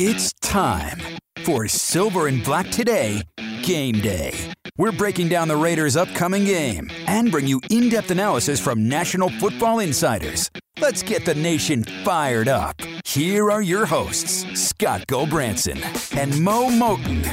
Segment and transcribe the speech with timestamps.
[0.00, 1.00] It's time
[1.42, 3.20] for Silver and Black Today
[3.64, 4.32] Game Day.
[4.76, 9.28] We're breaking down the Raiders' upcoming game and bring you in depth analysis from National
[9.28, 10.52] Football Insiders.
[10.78, 12.80] Let's get the nation fired up.
[13.04, 15.82] Here are your hosts, Scott Gulbransen
[16.16, 17.26] and Mo Moton.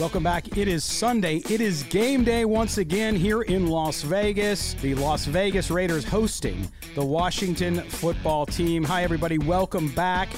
[0.00, 0.58] Welcome back.
[0.58, 1.36] It is Sunday.
[1.48, 4.74] It is game day once again here in Las Vegas.
[4.74, 8.82] The Las Vegas Raiders hosting the Washington football team.
[8.82, 9.38] Hi, everybody.
[9.38, 10.28] Welcome back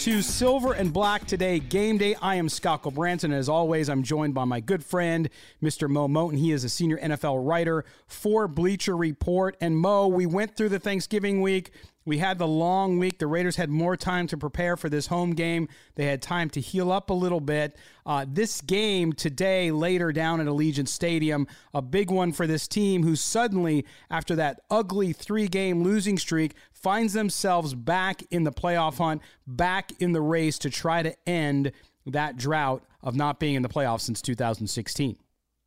[0.00, 2.14] to Silver and Black today, game day.
[2.22, 3.32] I am Scott Branson.
[3.32, 5.28] As always, I'm joined by my good friend,
[5.62, 5.90] Mr.
[5.90, 6.38] Mo Moton.
[6.38, 9.58] He is a senior NFL writer for Bleacher Report.
[9.60, 11.72] And Mo, we went through the Thanksgiving week.
[12.06, 13.18] We had the long week.
[13.18, 15.68] The Raiders had more time to prepare for this home game.
[15.96, 17.76] They had time to heal up a little bit.
[18.06, 23.02] Uh, this game today, later down at Allegiant Stadium, a big one for this team
[23.02, 28.98] who suddenly, after that ugly three game losing streak, finds themselves back in the playoff
[28.98, 31.72] hunt, back in the race to try to end
[32.06, 35.16] that drought of not being in the playoffs since 2016.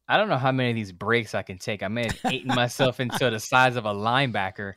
[0.07, 1.81] I don't know how many of these breaks I can take.
[1.81, 4.73] I may have eaten myself into the size of a linebacker.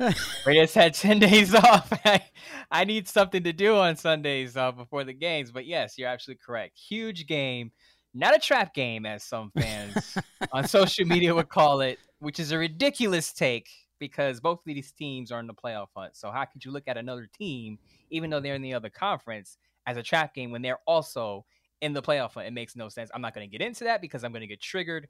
[0.47, 1.93] Raiders had 10 days off.
[2.05, 2.23] I,
[2.71, 5.51] I need something to do on Sundays uh, before the games.
[5.51, 6.79] But yes, you're absolutely correct.
[6.79, 7.73] Huge game.
[8.15, 10.17] Not a trap game, as some fans
[10.53, 13.69] on social media would call it, which is a ridiculous take
[13.99, 16.17] because both of these teams are in the playoff hunt.
[16.17, 17.79] So how could you look at another team,
[18.11, 21.45] even though they're in the other conference, as a trap game when they're also
[21.81, 22.47] in the playoff hunt?
[22.47, 23.11] It makes no sense.
[23.15, 25.09] I'm not going to get into that because I'm going to get triggered.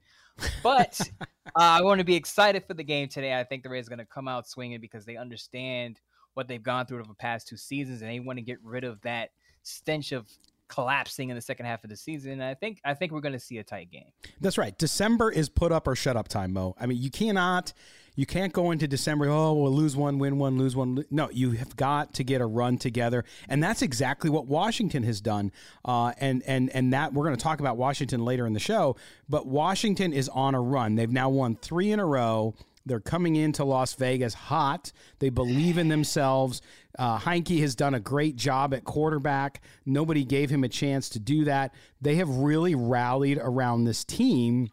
[0.62, 1.26] But uh,
[1.56, 3.38] I want to be excited for the game today.
[3.38, 6.00] I think the Rays are going to come out swinging because they understand
[6.34, 8.84] what they've gone through over the past two seasons, and they want to get rid
[8.84, 9.30] of that
[9.62, 10.28] stench of
[10.68, 12.40] collapsing in the second half of the season.
[12.40, 14.10] I think I think we're going to see a tight game.
[14.40, 14.76] That's right.
[14.78, 16.74] December is put up or shut up time, Mo.
[16.78, 17.72] I mean, you cannot
[18.16, 21.04] you can't go into December, oh, we'll lose one, win one, lose one.
[21.10, 23.24] No, you have got to get a run together.
[23.46, 25.52] And that's exactly what Washington has done.
[25.84, 28.96] Uh, and, and, and that we're going to talk about Washington later in the show.
[29.28, 30.96] But Washington is on a run.
[30.96, 32.54] They've now won three in a row.
[32.86, 34.92] They're coming into Las Vegas hot.
[35.18, 36.62] They believe in themselves.
[36.98, 39.60] Uh, Heinicke has done a great job at quarterback.
[39.84, 41.74] Nobody gave him a chance to do that.
[42.00, 44.70] They have really rallied around this team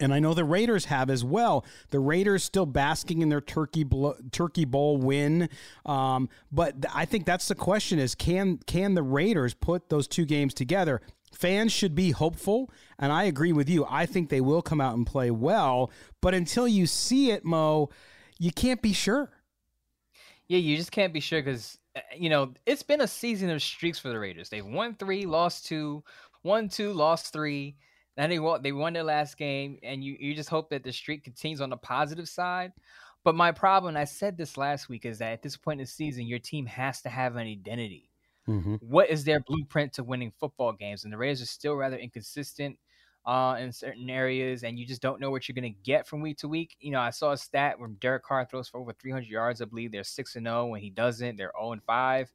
[0.00, 1.64] and I know the Raiders have as well.
[1.90, 5.48] The Raiders still basking in their turkey blo- turkey bowl win,
[5.86, 10.06] um, but th- I think that's the question: is can can the Raiders put those
[10.06, 11.00] two games together?
[11.34, 13.86] Fans should be hopeful, and I agree with you.
[13.88, 17.90] I think they will come out and play well, but until you see it, Mo,
[18.38, 19.30] you can't be sure.
[20.48, 23.62] Yeah, you just can't be sure because uh, you know it's been a season of
[23.62, 24.48] streaks for the Raiders.
[24.48, 26.02] They've won three, lost two,
[26.42, 27.76] won two, lost three
[28.18, 28.62] and they won.
[28.62, 31.70] They won their last game, and you you just hope that the streak continues on
[31.70, 32.72] the positive side.
[33.24, 35.90] But my problem, I said this last week, is that at this point in the
[35.90, 38.07] season, your team has to have an identity.
[38.48, 38.76] Mm-hmm.
[38.80, 41.04] What is their blueprint to winning football games?
[41.04, 42.78] And the Raiders are still rather inconsistent
[43.26, 46.22] uh, in certain areas, and you just don't know what you're going to get from
[46.22, 46.76] week to week.
[46.80, 49.60] You know, I saw a stat where Derek Carr throws for over 300 yards.
[49.60, 50.66] I believe they're six and zero.
[50.66, 52.32] When he doesn't, they're zero and five.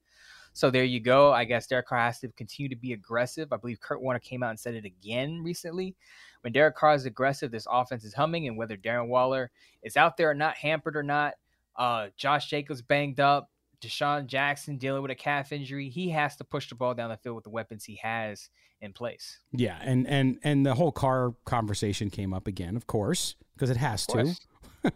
[0.53, 1.33] So there you go.
[1.33, 3.51] I guess Derek Carr has to continue to be aggressive.
[3.51, 5.95] I believe Kurt Warner came out and said it again recently.
[6.41, 9.49] When Derek Carr is aggressive, this offense is humming, and whether Darren Waller
[9.81, 11.33] is out there or not, hampered or not,
[11.75, 13.49] uh, Josh Jacobs banged up,
[13.83, 17.17] DeSean Jackson dealing with a calf injury, he has to push the ball down the
[17.17, 18.49] field with the weapons he has
[18.81, 19.39] in place.
[19.51, 23.77] Yeah, and and and the whole Carr conversation came up again, of course, because it
[23.77, 24.35] has to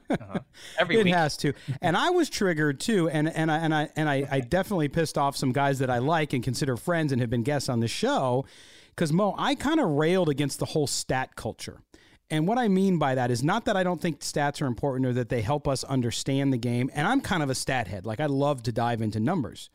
[0.09, 0.39] uh-huh.
[0.79, 1.13] Every it week.
[1.13, 4.39] has to, and I was triggered too, and and I and I and I, I
[4.41, 7.69] definitely pissed off some guys that I like and consider friends and have been guests
[7.69, 8.45] on the show,
[8.89, 11.81] because Mo, I kind of railed against the whole stat culture.
[12.29, 15.05] And what I mean by that is not that I don't think stats are important
[15.05, 16.91] or that they help us understand the game.
[16.93, 18.05] And I'm kind of a stat head.
[18.05, 19.69] Like I love to dive into numbers.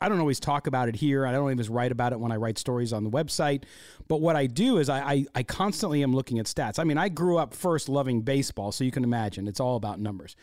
[0.00, 1.26] I don't always talk about it here.
[1.26, 3.64] I don't always write about it when I write stories on the website.
[4.06, 6.78] But what I do is I, I, I, constantly am looking at stats.
[6.78, 9.98] I mean, I grew up first loving baseball, so you can imagine it's all about
[9.98, 10.36] numbers.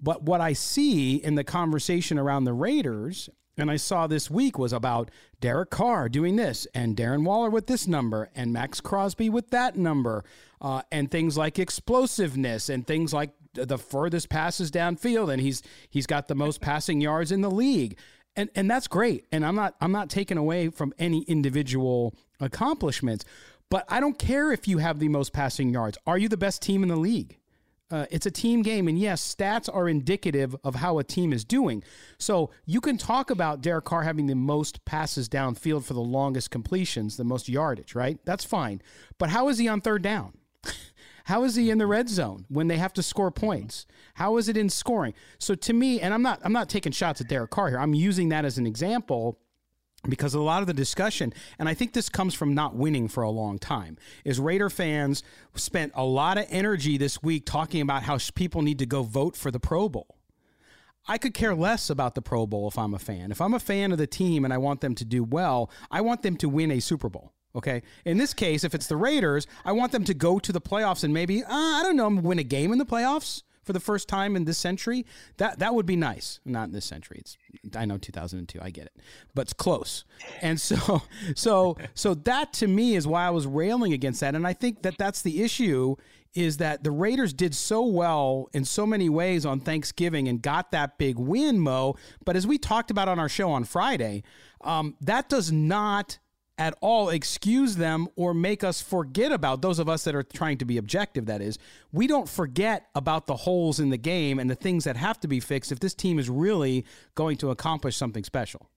[0.00, 4.58] But what I see in the conversation around the Raiders, and I saw this week,
[4.58, 9.30] was about Derek Carr doing this, and Darren Waller with this number, and Maxx Crosby
[9.30, 10.24] with that number,
[10.60, 16.06] uh, and things like explosiveness, and things like the furthest passes downfield, and he's he's
[16.06, 17.96] got the most passing yards in the league
[18.36, 19.26] and and that's great.
[19.32, 23.24] And I'm not I'm not taking away from any individual accomplishments,
[23.70, 25.98] but I don't care if you have the most passing yards.
[26.06, 27.38] Are you the best team in the league?
[27.88, 31.44] Uh, it's a team game, and yes, stats are indicative of how a team is
[31.44, 31.84] doing.
[32.18, 36.50] So you can talk about Derek Carr having the most passes downfield for the longest
[36.50, 38.18] completions, the most yardage, right?
[38.24, 38.82] That's fine.
[39.18, 40.36] But how is he on third down?
[41.26, 43.84] How is he in the red zone when they have to score points?
[44.14, 45.12] How is it in scoring?
[45.40, 47.80] So to me, and I'm not I'm not taking shots at Derek Carr here.
[47.80, 49.36] I'm using that as an example
[50.08, 53.22] because a lot of the discussion, and I think this comes from not winning for
[53.22, 55.22] a long time, is Raider fans
[55.54, 59.36] spent a lot of energy this week talking about how people need to go vote
[59.36, 60.16] for the Pro Bowl.
[61.08, 63.30] I could care less about the Pro Bowl if I'm a fan.
[63.30, 66.00] If I'm a fan of the team and I want them to do well, I
[66.00, 67.32] want them to win a Super Bowl.
[67.54, 67.82] Okay.
[68.04, 71.04] In this case, if it's the Raiders, I want them to go to the playoffs
[71.04, 74.08] and maybe, uh, I don't know, win a game in the playoffs for the first
[74.08, 75.04] time in this century,
[75.36, 76.40] that that would be nice.
[76.44, 77.18] Not in this century.
[77.20, 77.36] It's
[77.76, 78.58] I know 2002.
[78.62, 78.96] I get it,
[79.34, 80.04] but it's close.
[80.40, 81.02] And so
[81.34, 84.34] so so that to me is why I was railing against that.
[84.34, 85.96] And I think that that's the issue
[86.34, 90.70] is that the Raiders did so well in so many ways on Thanksgiving and got
[90.70, 91.96] that big win, Mo.
[92.24, 94.22] But as we talked about on our show on Friday,
[94.60, 96.18] um, that does not
[96.58, 100.56] at all excuse them or make us forget about those of us that are trying
[100.56, 101.58] to be objective that is
[101.92, 105.28] we don't forget about the holes in the game and the things that have to
[105.28, 108.70] be fixed if this team is really going to accomplish something special.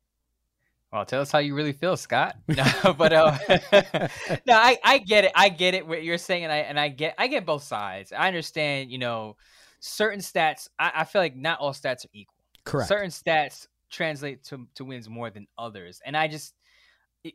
[0.92, 2.36] Well tell us how you really feel scott.
[2.48, 3.38] No, but uh,
[4.46, 5.32] no I, I get it.
[5.36, 8.12] I get it what you're saying and i and i get i get both sides.
[8.12, 9.38] I understand you know
[9.80, 12.36] certain stats i, I feel like not all stats are equal.
[12.66, 12.90] Correct.
[12.90, 16.54] Certain stats translate to, to wins more than others and i just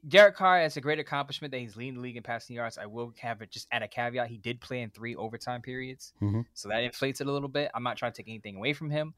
[0.09, 2.79] Derek Carr has a great accomplishment that he's leading the league in passing yards.
[2.79, 4.29] I will have it just add a caveat.
[4.29, 6.41] He did play in three overtime periods, mm-hmm.
[6.55, 7.71] so that inflates it a little bit.
[7.75, 9.13] I'm not trying to take anything away from him,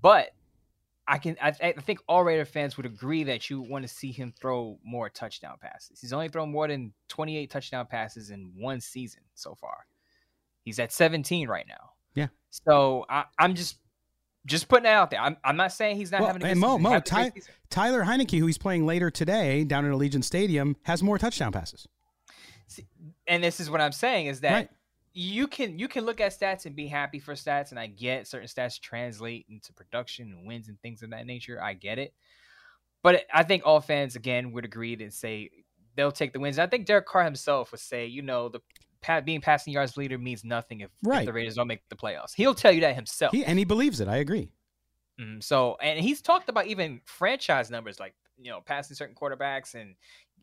[0.00, 0.30] but
[1.06, 1.36] I can.
[1.42, 4.78] I, I think all Raider fans would agree that you want to see him throw
[4.82, 6.00] more touchdown passes.
[6.00, 9.86] He's only thrown more than 28 touchdown passes in one season so far.
[10.64, 11.90] He's at 17 right now.
[12.14, 12.28] Yeah.
[12.50, 13.78] So I, I'm just
[14.48, 15.20] just putting it out there.
[15.20, 17.32] I'm, I'm not saying he's not well, having a and Mo, Mo, Ty,
[17.70, 21.86] Tyler Heinicke, who he's playing later today down at Allegiant Stadium, has more touchdown passes.
[22.66, 22.86] See,
[23.26, 24.70] and this is what I'm saying is that right.
[25.12, 28.26] you can you can look at stats and be happy for stats, and I get
[28.26, 31.62] certain stats translate into production and wins and things of that nature.
[31.62, 32.12] I get it,
[33.02, 35.50] but I think all fans again would agree and say
[35.94, 36.58] they'll take the wins.
[36.58, 38.60] I think Derek Carr himself would say, you know, the
[39.24, 41.20] being passing yards leader means nothing if, right.
[41.20, 42.34] if, the Raiders don't make the playoffs.
[42.34, 43.32] He'll tell you that himself.
[43.32, 44.08] He, and he believes it.
[44.08, 44.50] I agree.
[45.20, 49.74] Mm, so, and he's talked about even franchise numbers, like you know, passing certain quarterbacks
[49.74, 49.94] and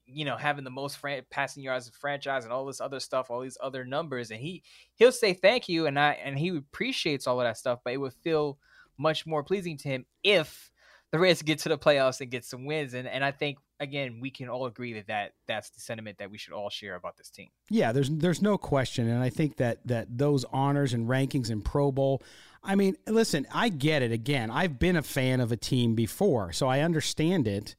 [0.06, 3.30] you know having the most fran- passing yards of franchise and all this other stuff,
[3.30, 4.32] all these other numbers.
[4.32, 4.64] And he
[4.96, 7.98] he'll say thank you, and I and he appreciates all of that stuff, but it
[7.98, 8.58] would feel
[8.98, 10.72] much more pleasing to him if
[11.16, 12.94] the Raiders get to the playoffs and get some wins.
[12.94, 16.30] And and I think again, we can all agree that, that that's the sentiment that
[16.30, 17.48] we should all share about this team.
[17.70, 21.62] Yeah, there's there's no question, and I think that that those honors and rankings in
[21.62, 22.22] Pro Bowl.
[22.62, 24.12] I mean, listen, I get it.
[24.12, 27.76] Again, I've been a fan of a team before, so I understand it.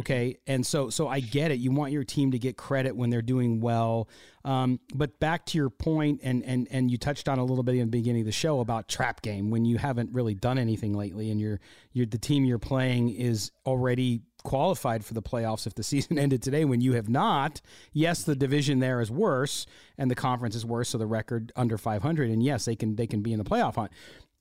[0.00, 1.58] Okay, and so so I get it.
[1.58, 4.08] You want your team to get credit when they're doing well.
[4.46, 7.74] Um, but back to your point, and and and you touched on a little bit
[7.74, 10.94] in the beginning of the show about trap game when you haven't really done anything
[10.94, 11.60] lately, and you're
[11.92, 16.42] you're the team you're playing is already qualified for the playoffs if the season ended
[16.42, 17.60] today when you have not.
[17.92, 19.66] Yes, the division there is worse
[19.98, 23.06] and the conference is worse, so the record under 500 and yes, they can they
[23.06, 23.92] can be in the playoff hunt.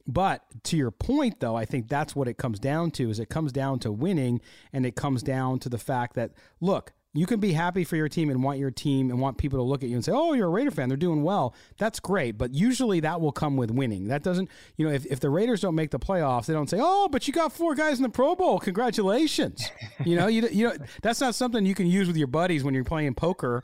[0.10, 3.30] But to your point though, I think that's what it comes down to is it
[3.30, 4.42] comes down to winning
[4.74, 8.08] and it comes down to the fact that look, you can be happy for your
[8.08, 10.34] team and want your team and want people to look at you and say, "Oh,
[10.34, 10.90] you're a Raider fan.
[10.90, 14.10] They're doing well." That's great, but usually that will come with winning.
[14.10, 16.78] That doesn't, you know, if, if the Raiders don't make the playoffs, they don't say,
[16.80, 18.60] "Oh, but you got four guys in the Pro Bowl.
[18.60, 19.72] Congratulations."
[20.06, 22.76] you know, you you know that's not something you can use with your buddies when
[22.76, 23.64] you're playing poker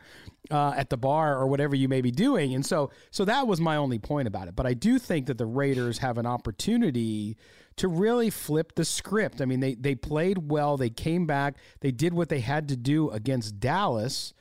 [0.51, 2.53] uh, at the bar or whatever you may be doing.
[2.53, 4.55] And so, so that was my only point about it.
[4.55, 7.37] But I do think that the Raiders have an opportunity
[7.77, 9.41] to really flip the script.
[9.41, 10.77] I mean, they they played well.
[10.77, 11.55] They came back.
[11.81, 14.33] They did what they had to do against Dallas.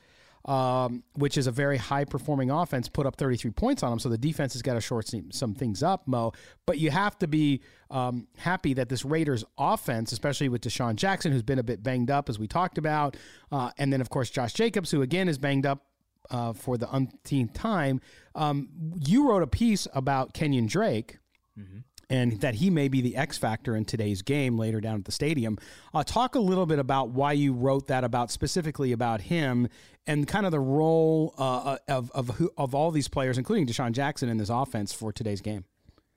[0.47, 3.99] Um, which is a very high performing offense, put up 33 points on them.
[3.99, 6.33] So the defense has got to short some things up, Mo.
[6.67, 11.33] But you have to be um, happy that this Raiders offense, especially with DeSean Jackson,
[11.33, 13.17] who's been a bit banged up, as we talked about,
[13.51, 15.87] uh, and then, of course, Josh Jacobs, who again is banged up
[16.29, 18.03] uh, for the umpteenth time.
[18.35, 18.69] Um,
[19.01, 21.21] you wrote a piece about Kenyon Drake.
[21.59, 21.79] Mm-hmm
[22.11, 25.13] and that he may be the X factor in today's game later down at the
[25.13, 25.59] stadium.
[25.93, 29.69] Uh, talk a little bit about why you wrote that about specifically about him
[30.07, 33.67] and kind of the role uh, uh of of who, of all these players, including
[33.67, 35.65] DeSean Jackson, in this offense for today's game.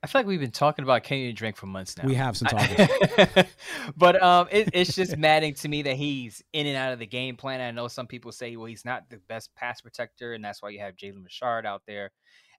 [0.03, 2.05] I feel like we've been talking about Kenyon Drake for months now.
[2.05, 3.49] We have since August.
[3.97, 7.07] but um, it, it's just maddening to me that he's in and out of the
[7.07, 7.61] game plan.
[7.61, 10.69] I know some people say, well, he's not the best pass protector, and that's why
[10.69, 12.11] you have Jalen Richard out there.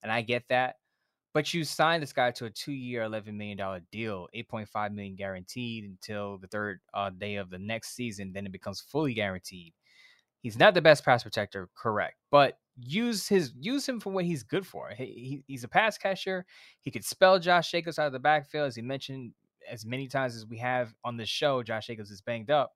[0.03, 0.77] And I get that.
[1.35, 4.93] But you signed this guy to a two-year, eleven million dollar deal, eight point five
[4.93, 8.33] million guaranteed until the third uh, day of the next season.
[8.33, 9.75] Then it becomes fully guaranteed.
[10.41, 14.43] He's not the best pass protector, correct, but use his use him for what he's
[14.43, 14.91] good for.
[14.97, 16.47] He, he, he's a pass catcher.
[16.81, 19.33] He could spell Josh Jacobs out of the backfield, as he mentioned
[19.71, 21.63] as many times as we have on this show.
[21.63, 22.73] Josh Jacobs is banged up.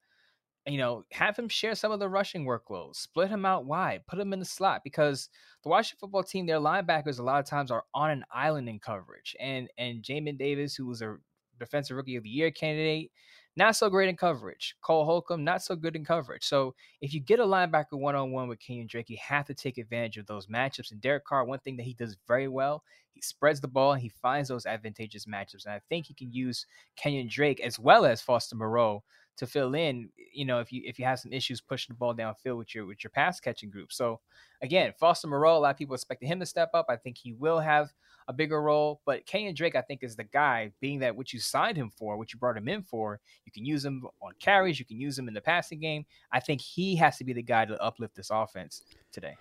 [0.67, 4.19] You know, have him share some of the rushing workload, split him out wide, put
[4.19, 5.29] him in the slot because
[5.63, 8.79] the Washington football team, their linebackers a lot of times are on an island in
[8.79, 9.35] coverage.
[9.41, 11.17] And and Jamin Davis, who was a
[11.59, 13.11] defensive rookie of the year candidate,
[13.57, 14.77] not so great in coverage.
[14.83, 16.45] Cole Holcomb, not so good in coverage.
[16.45, 19.55] So if you get a linebacker one on one with Kenyon Drake, you have to
[19.55, 20.91] take advantage of those matchups.
[20.93, 24.09] And Derek Carr, one thing that he does very well, he spreads the ball, he
[24.09, 25.67] finds those advantageous matchups.
[25.67, 26.67] And I think he can use
[26.97, 29.03] Kenyon Drake as well as Foster Moreau
[29.43, 32.15] to fill in, you know, if you if you have some issues pushing the ball
[32.15, 33.93] downfield with your with your pass catching group.
[33.93, 34.21] So
[34.63, 36.87] again, Foster Moreau, a lot of people expected him to step up.
[36.89, 37.93] I think he will have
[38.29, 39.01] a bigger role.
[39.05, 42.17] But Kenyon Drake, I think, is the guy, being that what you signed him for,
[42.17, 45.19] what you brought him in for, you can use him on carries, you can use
[45.19, 46.07] him in the passing game.
[46.31, 49.35] I think he has to be the guy to uplift this offense today.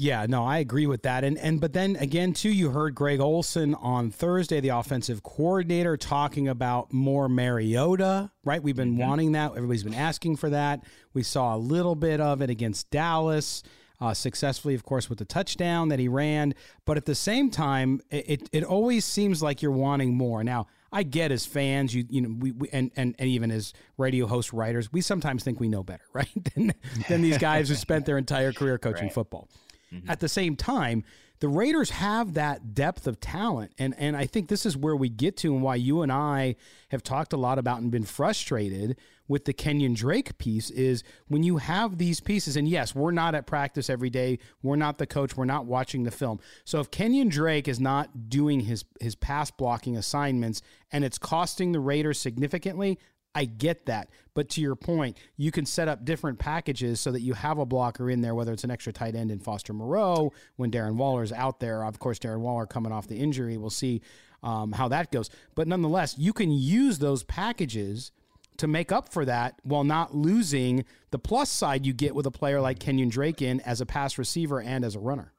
[0.00, 1.24] Yeah, no, I agree with that.
[1.24, 5.96] And and but then again too, you heard Greg Olson on Thursday, the offensive coordinator,
[5.96, 8.62] talking about more Mariota, right?
[8.62, 9.08] We've been mm-hmm.
[9.08, 9.56] wanting that.
[9.56, 10.84] Everybody's been asking for that.
[11.14, 13.64] We saw a little bit of it against Dallas
[14.00, 16.54] uh, successfully, of course, with the touchdown that he ran.
[16.84, 20.44] But at the same time, it, it always seems like you're wanting more.
[20.44, 23.72] Now, I get as fans, you you know, we, we and, and and even as
[23.96, 26.30] radio host writers, we sometimes think we know better, right?
[26.54, 26.72] than,
[27.08, 29.12] than these guys who spent their entire career coaching right.
[29.12, 29.48] football.
[29.92, 30.10] Mm-hmm.
[30.10, 31.04] At the same time,
[31.40, 33.72] the Raiders have that depth of talent.
[33.78, 36.56] And, and I think this is where we get to and why you and I
[36.88, 38.96] have talked a lot about and been frustrated
[39.28, 43.34] with the Kenyon Drake piece is when you have these pieces, and yes, we're not
[43.34, 44.38] at practice every day.
[44.62, 45.36] We're not the coach.
[45.36, 46.40] We're not watching the film.
[46.64, 51.72] So if Kenyon Drake is not doing his, his pass blocking assignments and it's costing
[51.72, 52.98] the Raiders significantly,
[53.34, 54.08] I get that.
[54.34, 57.66] But to your point, you can set up different packages so that you have a
[57.66, 61.22] blocker in there, whether it's an extra tight end in Foster Moreau when Darren Waller
[61.22, 61.84] is out there.
[61.84, 63.56] Of course, Darren Waller coming off the injury.
[63.56, 64.02] We'll see
[64.42, 65.30] um, how that goes.
[65.54, 68.12] But nonetheless, you can use those packages
[68.58, 72.30] to make up for that while not losing the plus side you get with a
[72.30, 75.32] player like Kenyon Drake in as a pass receiver and as a runner.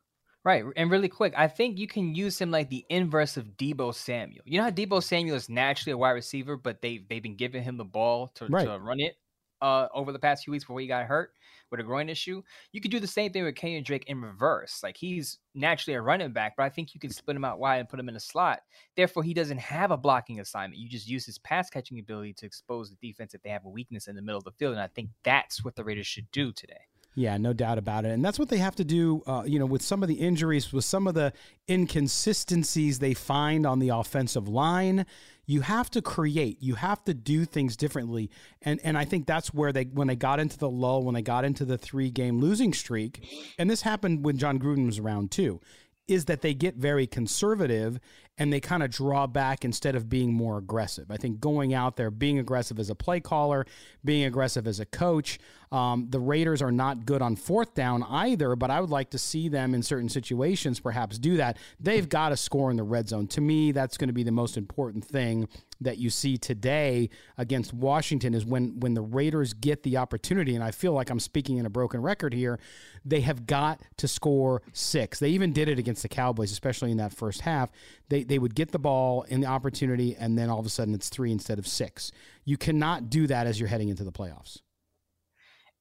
[0.45, 0.63] Right.
[0.77, 4.43] And really quick, I think you can use him like the inverse of Deebo Samuel.
[4.45, 7.61] You know how Deebo Samuel is naturally a wide receiver, but they they've been giving
[7.61, 8.65] him the ball to, right.
[8.65, 9.17] to run it
[9.61, 11.33] uh, over the past few weeks before he got hurt
[11.71, 12.41] with a groin issue.
[12.71, 14.81] You could do the same thing with Kenyon Drake in reverse.
[14.81, 17.77] Like he's naturally a running back, but I think you can split him out wide
[17.77, 18.61] and put him in a slot.
[18.95, 20.81] Therefore, he doesn't have a blocking assignment.
[20.81, 23.69] You just use his pass catching ability to expose the defense if they have a
[23.69, 24.73] weakness in the middle of the field.
[24.73, 26.87] And I think that's what the Raiders should do today.
[27.19, 28.11] Yeah, no doubt about it.
[28.11, 30.71] And that's what they have to do, uh, you know, with some of the injuries,
[30.71, 31.33] with some of the
[31.69, 35.05] inconsistencies they find on the offensive line.
[35.45, 36.63] You have to create.
[36.63, 38.29] You have to do things differently.
[38.61, 41.21] And and I think that's where they when they got into the lull, when they
[41.21, 45.29] got into the three game losing streak, and this happened when Jon Gruden was around
[45.29, 45.59] too
[46.09, 47.99] is that they get very conservative
[48.39, 51.11] and they kind of draw back instead of being more aggressive.
[51.11, 53.65] I think going out there, being aggressive as a play caller,
[54.03, 55.37] being aggressive as a coach.
[55.71, 59.17] Um, the Raiders are not good on fourth down either, but I would like to
[59.19, 61.57] see them in certain situations perhaps do that.
[61.79, 63.27] They've got to score in the red zone.
[63.27, 65.47] To me, that's going to be the most important thing
[65.81, 70.63] that you see today against Washington is when when the Raiders get the opportunity, and
[70.63, 72.59] I feel like I'm speaking in a broken record here,
[73.05, 75.19] they have got to score six.
[75.19, 77.71] They even did it against the Cowboys, especially in that first half.
[78.09, 80.93] They they would get the ball in the opportunity, and then all of a sudden
[80.93, 82.11] it's three instead of six.
[82.43, 84.61] You cannot do that as you're heading into the playoffs.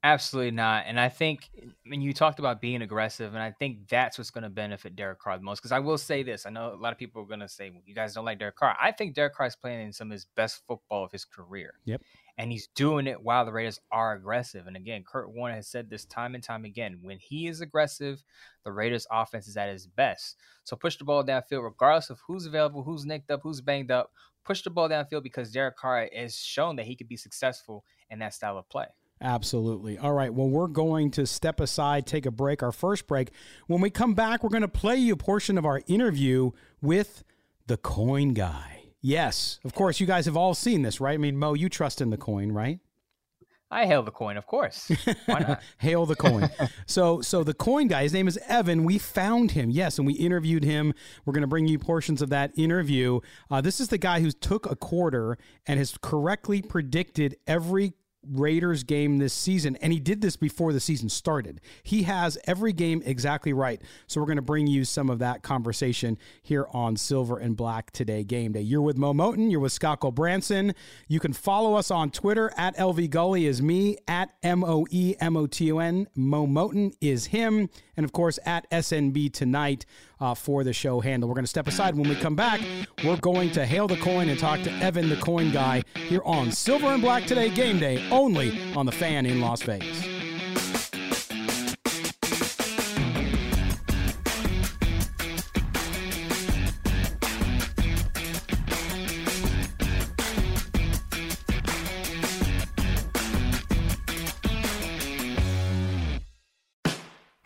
[0.05, 0.85] Absolutely not.
[0.87, 4.31] And I think eh, when you talked about being aggressive, and I think that's what's
[4.31, 5.59] going to benefit Derek Carr the most.
[5.59, 7.71] Because I will say this: I know a lot of people are going to say,
[7.71, 10.09] well, "You guys don't like Derek Carr." I think Derek Carr is playing in some
[10.09, 11.75] of his best football of his career.
[11.85, 12.02] Yep.
[12.37, 14.69] And he's doing it while the Raiders are aggressive.
[14.69, 18.23] And again, Kurt Warner has said this time and time again: when he is aggressive,
[18.64, 20.37] the Raiders' offense is at its best.
[20.62, 24.12] So push the ball downfield, regardless of who's available, who's nicked up, who's banged up.
[24.45, 28.21] Push the ball downfield because Derek Carr has shown that he could be successful in
[28.21, 28.87] that style of play.
[29.21, 29.99] Absolutely.
[29.99, 30.33] All right.
[30.33, 33.31] Well, we're going to step aside, take a break, our first break.
[33.67, 37.25] When we come back, we're going to play you a portion of our interview with
[37.67, 38.75] the coin guy.
[39.01, 41.15] Yes, of course, you guys have all seen this, right?
[41.15, 42.81] I mean, Mo, you trust in the coin, right?
[43.71, 44.91] I hail the coin, of course.
[45.27, 45.63] Why not?
[45.77, 46.49] hail the coin.
[46.87, 48.85] so, so the coin guy, his name is Evan.
[48.85, 50.95] We found him, yes, and we interviewed him.
[51.25, 53.21] We're going to bring you portions of that interview.
[53.51, 57.93] Uh, this is the guy who took a quarter and has correctly predicted every
[58.30, 61.61] Raiders game this season, and he did this before the season started.
[61.82, 63.80] He has every game exactly right.
[64.06, 67.90] So we're going to bring you some of that conversation here on Silver and Black
[67.90, 68.61] Today Game Day.
[68.61, 69.50] You're with Mo Moton.
[69.50, 70.75] You're with Scott Branson.
[71.08, 75.14] You can follow us on Twitter at LV Gully is me, at M O E
[75.20, 76.06] M O T O N.
[76.14, 77.68] Mo Moton is him.
[77.97, 79.85] And of course, at SNB tonight
[80.21, 81.29] uh, for the show handle.
[81.29, 81.95] We're going to step aside.
[81.97, 82.61] When we come back,
[83.05, 86.53] we're going to hail the coin and talk to Evan, the coin guy, here on
[86.53, 90.07] Silver and Black Today Game Day only on the fan in Las Vegas.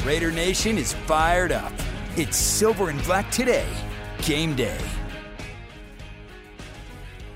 [0.04, 1.72] Raider Nation is fired up.
[2.14, 3.66] It's Silver and Black today.
[4.20, 4.78] Game day.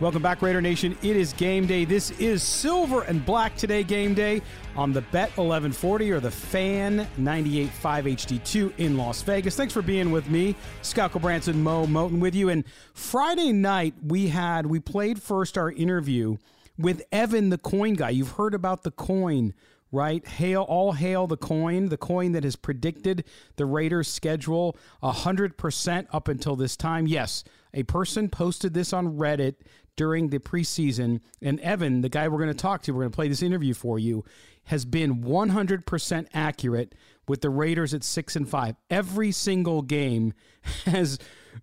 [0.01, 0.99] Welcome back, Raider Nation.
[1.01, 1.87] It is game day.
[1.87, 4.43] This is Silver and Black today, game day
[4.77, 9.57] on the Bet 1140 or the Fan 98.5 HD2 in Las Vegas.
[9.57, 12.51] Thanks for being with me, Scott Branson, Mo Moton with you.
[12.51, 16.37] And Friday night we had we played first our interview
[16.77, 18.11] with Evan, the coin guy.
[18.11, 19.55] You've heard about the coin
[19.93, 20.27] right?
[20.27, 23.25] Hail, all hail the coin, the coin that has predicted
[23.57, 27.07] the Raiders' schedule 100% up until this time.
[27.07, 29.57] Yes, a person posted this on Reddit
[29.97, 33.17] during the preseason, and Evan, the guy we're going to talk to, we're going to
[33.17, 34.25] play this interview for you,
[34.65, 36.95] has been 100% accurate
[37.27, 38.77] with the Raiders at 6 and 5.
[38.91, 40.35] Every single game
[40.85, 41.19] has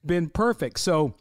[0.05, 0.79] been perfect.
[0.79, 1.13] So,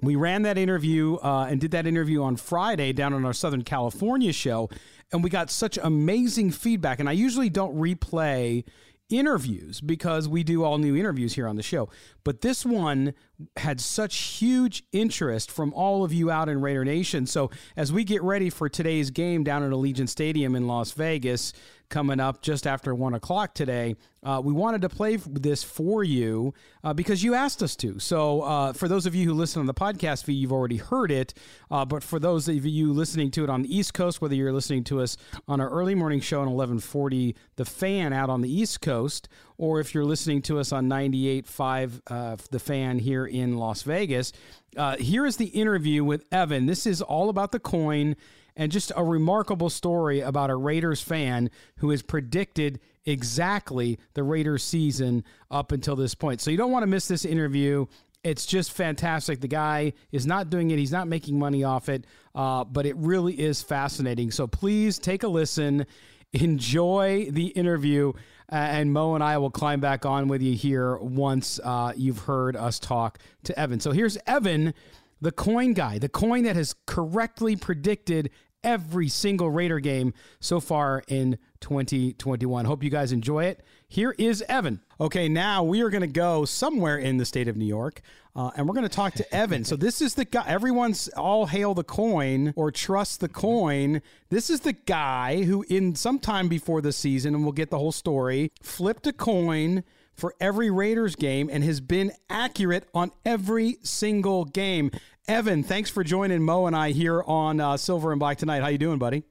[0.00, 3.64] we ran that interview uh, and did that interview on Friday down on our Southern
[3.64, 4.70] California show
[5.12, 7.00] and we got such amazing feedback.
[7.00, 8.64] And I usually don't replay
[9.08, 11.88] interviews because we do all new interviews here on the show.
[12.24, 13.14] But this one
[13.56, 17.26] had such huge interest from all of you out in Raider Nation.
[17.26, 21.52] So as we get ready for today's game down at Allegiant Stadium in Las Vegas,
[21.88, 23.96] coming up just after one o'clock today.
[24.22, 26.52] Uh, we wanted to play this for you
[26.82, 27.98] uh, because you asked us to.
[27.98, 31.10] So, uh, for those of you who listen on the podcast feed, you've already heard
[31.10, 31.34] it.
[31.70, 34.52] Uh, but for those of you listening to it on the East Coast, whether you're
[34.52, 35.16] listening to us
[35.46, 39.80] on our early morning show on 1140 The Fan out on the East Coast, or
[39.80, 44.32] if you're listening to us on 98.5 uh, The Fan here in Las Vegas,
[44.76, 46.66] uh, here is the interview with Evan.
[46.66, 48.16] This is all about the coin
[48.58, 54.62] and just a remarkable story about a Raiders fan who has predicted exactly the Raiders
[54.62, 56.42] season up until this point.
[56.42, 57.86] So you don't want to miss this interview.
[58.24, 59.40] It's just fantastic.
[59.40, 62.96] The guy is not doing it, he's not making money off it, uh, but it
[62.96, 64.32] really is fascinating.
[64.32, 65.86] So please take a listen,
[66.32, 68.12] enjoy the interview.
[68.50, 72.20] Uh, and Mo and I will climb back on with you here once uh, you've
[72.20, 73.78] heard us talk to Evan.
[73.78, 74.74] So here's Evan,
[75.20, 78.30] the coin guy, the coin that has correctly predicted
[78.62, 82.64] every single Raider game so far in 2021.
[82.64, 83.62] Hope you guys enjoy it.
[83.88, 84.80] Here is Evan.
[85.00, 88.00] Okay, now we are going to go somewhere in the state of New York,
[88.36, 89.64] uh, and we're going to talk to Evan.
[89.64, 90.44] so this is the guy.
[90.46, 94.02] Everyone's all hail the coin or trust the coin.
[94.28, 97.78] This is the guy who, in some time before the season, and we'll get the
[97.78, 99.84] whole story, flipped a coin
[100.18, 104.90] for every Raiders game and has been accurate on every single game.
[105.28, 108.62] Evan, thanks for joining Mo and I here on uh, Silver and Black tonight.
[108.62, 109.24] How you doing, buddy?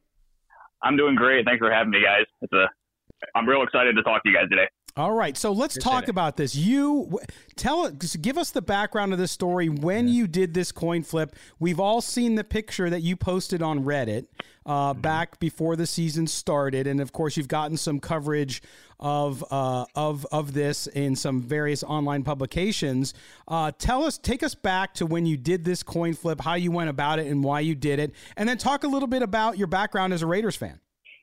[0.84, 1.44] I'm doing great.
[1.44, 2.26] Thanks for having me, guys.
[3.36, 4.68] I'm real excited to talk to you guys today.
[4.98, 6.10] All right, so let's Appreciate talk it.
[6.10, 6.56] about this.
[6.56, 7.20] You
[7.56, 9.70] tell us, give us the background of this story.
[9.70, 13.84] When you did this coin flip, we've all seen the picture that you posted on
[13.86, 14.26] Reddit
[14.66, 15.02] uh, mm-hmm.
[15.02, 18.64] back before the season started, and of course, you've gotten some coverage
[19.00, 23.14] of uh, of of this in some various online publications.
[23.48, 26.72] Uh, tell us, take us back to when you did this coin flip, how you
[26.72, 29.60] went about it, and why you did it, and then talk a little bit about
[29.60, 30.80] your background as a Raiders fan.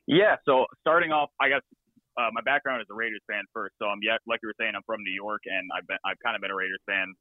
[0.07, 1.61] Yeah, so starting off, I guess
[2.17, 3.75] uh, my background is a Raiders fan first.
[3.79, 6.19] So I'm yeah, like you were saying, I'm from New York, and I've been I've
[6.23, 7.13] kind of been a Raiders fan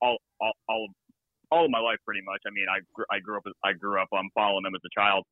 [0.00, 0.86] all all all,
[1.50, 2.40] all of my life pretty much.
[2.46, 2.80] I mean, I
[3.14, 5.24] I grew up I grew up um following them as a child.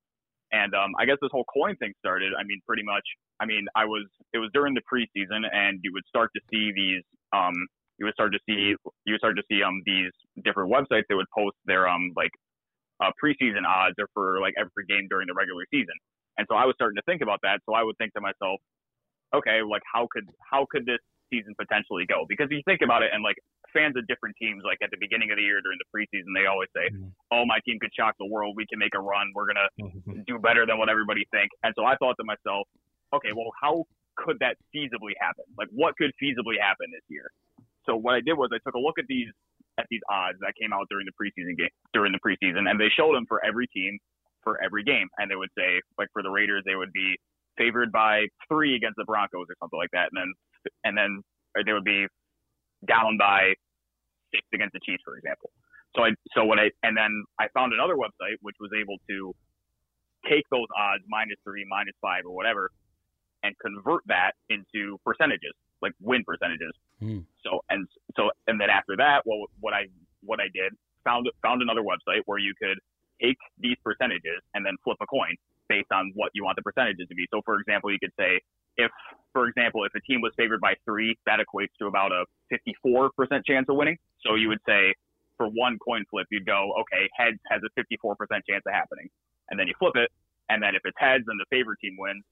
[0.52, 2.30] And um, I guess this whole coin thing started.
[2.38, 3.02] I mean, pretty much.
[3.40, 4.06] I mean, I was.
[4.32, 7.02] It was during the preseason, and you would start to see these.
[7.34, 7.54] Um,
[7.98, 8.76] you would start to see.
[9.04, 10.12] You would start to see um these
[10.44, 12.30] different websites that would post their um like
[13.02, 15.94] uh, preseason odds or for like every game during the regular season.
[16.38, 17.60] And so I was starting to think about that.
[17.66, 18.60] So I would think to myself,
[19.34, 22.24] okay, like how could how could this season potentially go?
[22.28, 23.36] Because you think about it, and like
[23.72, 26.46] fans of different teams, like at the beginning of the year during the preseason, they
[26.46, 27.10] always say, mm-hmm.
[27.32, 28.54] "Oh, my team could shock the world.
[28.56, 29.32] We can make a run.
[29.34, 30.22] We're gonna mm-hmm.
[30.26, 32.68] do better than what everybody think." And so I thought to myself,
[33.12, 33.84] okay, well, how
[34.16, 35.44] could that feasibly happen?
[35.58, 37.30] Like, what could feasibly happen this year?
[37.84, 39.30] So what I did was I took a look at these
[39.78, 42.88] at these odds that came out during the preseason game during the preseason, and they
[42.96, 43.98] showed them for every team
[44.42, 47.16] for every game, and they would say like for the Raiders they would be
[47.56, 50.32] favored by three against the Broncos or something like that, and then
[50.84, 51.22] and then
[51.64, 52.06] they would be
[52.86, 53.54] down by
[54.32, 55.50] six against the Chiefs, for example.
[55.94, 59.34] So I so when I and then I found another website which was able to
[60.28, 62.70] take those odds minus three, minus five, or whatever,
[63.42, 66.72] and convert that into percentages, like win percentages.
[67.02, 67.24] Mm.
[67.44, 69.86] So and so and then after that, well, what I
[70.22, 70.72] what I did
[71.04, 72.78] found found another website where you could
[73.22, 75.34] take these percentages and then flip a coin
[75.68, 77.26] based on what you want the percentages to be.
[77.32, 78.40] So, for example, you could say
[78.76, 78.90] if,
[79.32, 83.44] for example, if a team was favored by three, that equates to about a 54%
[83.46, 83.96] chance of winning.
[84.20, 84.94] So you would say
[85.36, 88.16] for one coin flip, you'd go, okay, heads has a 54%
[88.48, 89.08] chance of happening.
[89.50, 90.10] And then you flip it.
[90.48, 92.24] And then if it's heads, then the favorite team wins.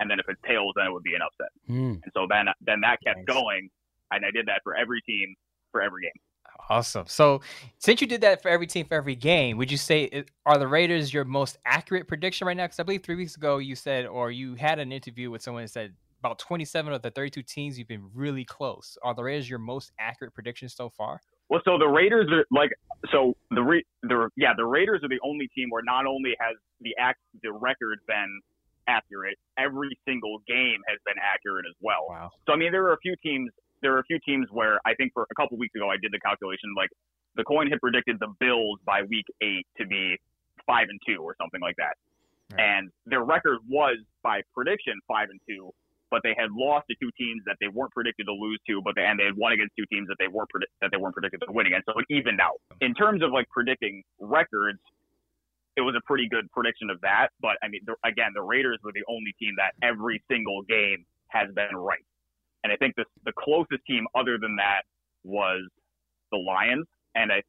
[0.00, 1.52] And then if it's tails, then it would be an upset.
[1.70, 2.02] Mm.
[2.02, 3.26] And so then, then that kept Nice.
[3.26, 3.70] going.
[4.10, 5.34] And I did that for every team
[5.70, 6.20] for every game.
[6.68, 7.06] Awesome.
[7.06, 7.40] So,
[7.78, 10.66] since you did that for every team for every game, would you say are the
[10.68, 12.64] Raiders your most accurate prediction right now?
[12.64, 15.64] Because I believe three weeks ago you said, or you had an interview with someone
[15.64, 18.96] that said about 27 of the 32 teams you've been really close.
[19.02, 21.20] Are the Raiders your most accurate prediction so far?
[21.48, 22.70] Well, so the Raiders are like
[23.10, 26.56] so the Ra- the yeah the Raiders are the only team where not only has
[26.80, 28.40] the act the record been
[28.88, 32.06] accurate, every single game has been accurate as well.
[32.08, 32.30] Wow.
[32.46, 33.50] So I mean, there are a few teams.
[33.82, 36.12] There are a few teams where I think for a couple weeks ago I did
[36.12, 36.72] the calculation.
[36.76, 36.90] Like
[37.36, 40.18] the coin had predicted the Bills by week eight to be
[40.66, 41.96] five and two or something like that,
[42.52, 42.60] Right.
[42.60, 45.72] and their record was by prediction five and two.
[46.10, 48.94] But they had lost to two teams that they weren't predicted to lose to, but
[48.94, 51.14] they, and they had won against two teams that they weren't predi- that they weren't
[51.14, 51.86] predicted to win against.
[51.86, 52.60] So it evened out.
[52.82, 54.78] In terms of like predicting records,
[55.74, 57.28] it was a pretty good prediction of that.
[57.40, 61.06] But I mean, the, again, the Raiders were the only team that every single game
[61.28, 62.04] has been right.
[62.64, 64.82] And I think the the closest team other than that
[65.24, 65.62] was
[66.30, 67.42] the Lions, and I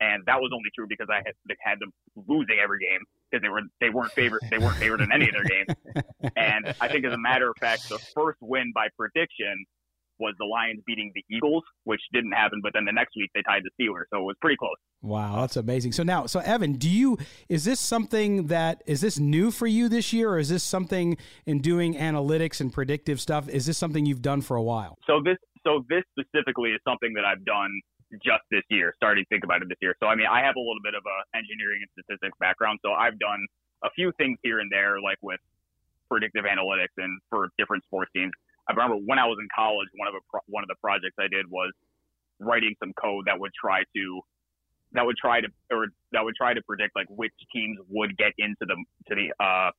[0.00, 3.48] and that was only true because I had had them losing every game because they
[3.48, 5.74] were they weren't favored they weren't favored in any of their games.
[6.36, 9.64] And I think as a matter of fact, the first win by prediction
[10.20, 12.60] was the Lions beating the Eagles, which didn't happen.
[12.62, 14.76] But then the next week they tied the Steelers, so it was pretty close.
[15.02, 15.90] Wow, that's amazing.
[15.92, 19.88] So now, so Evan, do you is this something that is this new for you
[19.88, 23.48] this year, or is this something in doing analytics and predictive stuff?
[23.48, 24.96] Is this something you've done for a while?
[25.06, 27.70] So this so this specifically is something that I've done
[28.22, 29.96] just this year, starting to think about it this year.
[29.98, 32.92] So I mean, I have a little bit of a engineering and statistics background, so
[32.92, 33.44] I've done
[33.82, 35.40] a few things here and there, like with
[36.08, 38.30] predictive analytics and for different sports teams.
[38.68, 41.26] I remember when I was in college, one of a one of the projects I
[41.26, 41.72] did was
[42.38, 44.22] writing some code that would try to
[44.94, 48.32] that would try to or that would try to predict like which teams would get
[48.38, 48.76] into the
[49.08, 49.70] to the uh,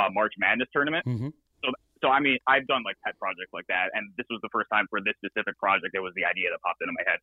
[0.00, 1.04] uh, March Madness tournament.
[1.06, 1.32] Mhm.
[2.02, 4.48] So so I mean I've done like pet projects like that, and this was the
[4.52, 5.94] first time for this specific project.
[5.94, 7.18] It was the idea that popped into my head.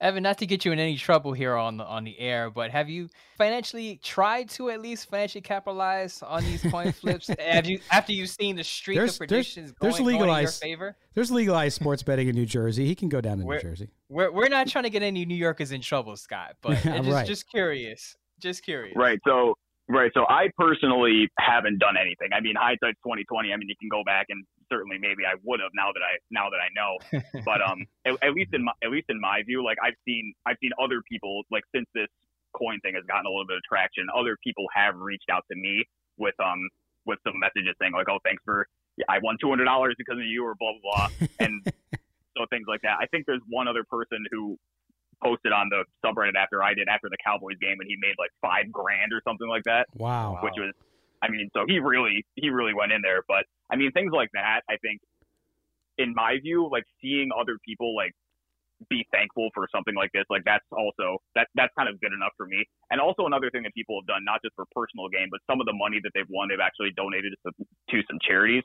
[0.00, 2.70] Evan, not to get you in any trouble here on the on the air, but
[2.70, 7.30] have you financially tried to at least financially capitalize on these coin flips?
[7.38, 10.26] have you after you've seen the streak There's- of predictions there's going, going in your
[10.28, 10.96] legalized- favor?
[11.14, 12.84] There's legalized sports betting in New Jersey.
[12.86, 13.88] He can go down to New Jersey.
[14.08, 17.10] We're we're not trying to get any New Yorkers in trouble, Scott, but Yeah, just
[17.10, 17.26] right.
[17.26, 18.16] just curious.
[18.38, 18.94] Just curious.
[18.96, 19.18] Right.
[19.26, 19.56] So
[19.88, 20.10] right.
[20.14, 22.30] So I personally haven't done anything.
[22.32, 23.52] I mean, hindsight's twenty twenty.
[23.52, 26.18] I mean, you can go back and certainly maybe I would have now that I
[26.30, 26.98] now that I know.
[27.44, 30.34] But um, at, at least in my at least in my view, like I've seen
[30.46, 32.08] I've seen other people like since this
[32.56, 35.56] coin thing has gotten a little bit of traction, other people have reached out to
[35.56, 35.84] me
[36.18, 36.68] with um
[37.04, 38.66] with some messages saying like, oh, thanks for
[39.08, 41.62] I won two hundred dollars because of you or blah blah blah, and
[42.36, 42.98] so things like that.
[43.00, 44.58] I think there's one other person who
[45.22, 48.30] posted on the subreddit after I did after the Cowboys game, and he made like
[48.42, 50.38] five grand or something like that Wow.
[50.42, 50.72] which was,
[51.22, 53.22] I mean, so he really, he really went in there.
[53.26, 55.00] But I mean, things like that, I think,
[55.98, 58.12] in my view, like seeing other people like
[58.90, 62.32] be thankful for something like this, like that's also that that's kind of good enough
[62.36, 62.62] for me.
[62.90, 65.60] And also another thing that people have done, not just for personal gain, but some
[65.60, 68.62] of the money that they've won, they've actually donated to, to some charities,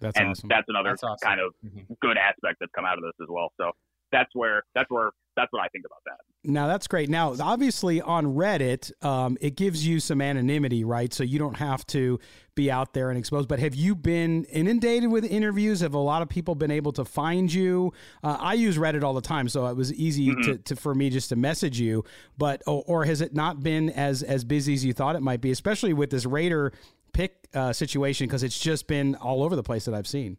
[0.00, 0.48] That's and awesome.
[0.52, 1.24] that's another That's awesome.
[1.26, 1.88] kind of Mhm.
[2.00, 3.48] good aspect that's come out of this as well.
[3.56, 3.72] So
[4.14, 6.18] that's where that's where that's what I think about that.
[6.44, 7.10] Now that's great.
[7.10, 11.12] Now, obviously, on Reddit, um, it gives you some anonymity, right?
[11.12, 12.20] So you don't have to
[12.54, 13.48] be out there and exposed.
[13.48, 15.80] But have you been inundated with interviews?
[15.80, 17.92] Have a lot of people been able to find you?
[18.22, 21.10] Uh, I use Reddit all the time, so it was easy to, to for me
[21.10, 22.04] just to message you.
[22.38, 25.40] But or, or has it not been as as busy as you thought it might
[25.40, 26.72] be, especially with this Raider
[27.12, 28.28] pick uh, situation?
[28.28, 30.38] Because it's just been all over the place that I've seen.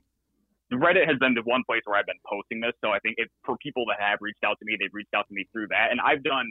[0.79, 2.73] Reddit has been the one place where I've been posting this.
[2.83, 5.27] So I think if for people that have reached out to me, they've reached out
[5.27, 5.91] to me through that.
[5.91, 6.45] And I've done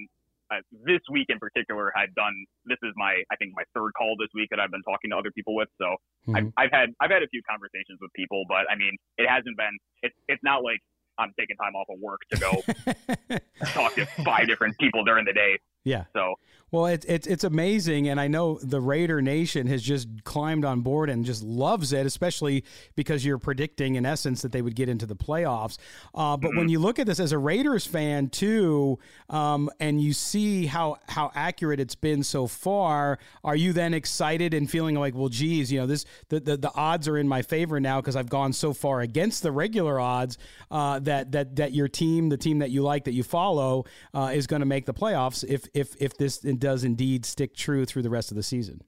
[0.53, 1.91] uh, this week in particular.
[1.97, 2.35] I've done
[2.67, 5.17] this is my I think my third call this week that I've been talking to
[5.17, 5.69] other people with.
[5.81, 5.97] So
[6.37, 6.53] I've, Mhm.
[6.59, 9.73] I've had I've had a few conversations with people, but I mean it hasn't been
[10.03, 10.81] it's it's not like
[11.17, 12.51] I'm taking time off of work to go
[13.73, 15.59] talk to five different people during the day.
[15.85, 16.05] yeah.
[16.13, 16.35] So
[16.75, 20.81] Well, it's it's it's amazing, and I know the Raider Nation has just climbed on
[20.81, 22.65] board and just loves it, especially
[22.97, 25.79] because you're predicting, in essence, that they would get into the playoffs.
[26.17, 28.99] Uh, but when you look at this as a Raiders fan too,
[29.31, 34.53] um, and you see how how accurate it's been so far, are you then excited
[34.53, 37.43] and feeling like, well, geez, you know, this the the, the odds are in my
[37.43, 40.39] favor now because I've gone so far against the regular odds
[40.73, 44.33] uh, that that that your team, the team that you like, that you follow, uh,
[44.35, 48.01] is going to make the playoffs if if if this does indeed stick true through
[48.01, 48.81] the rest of the season.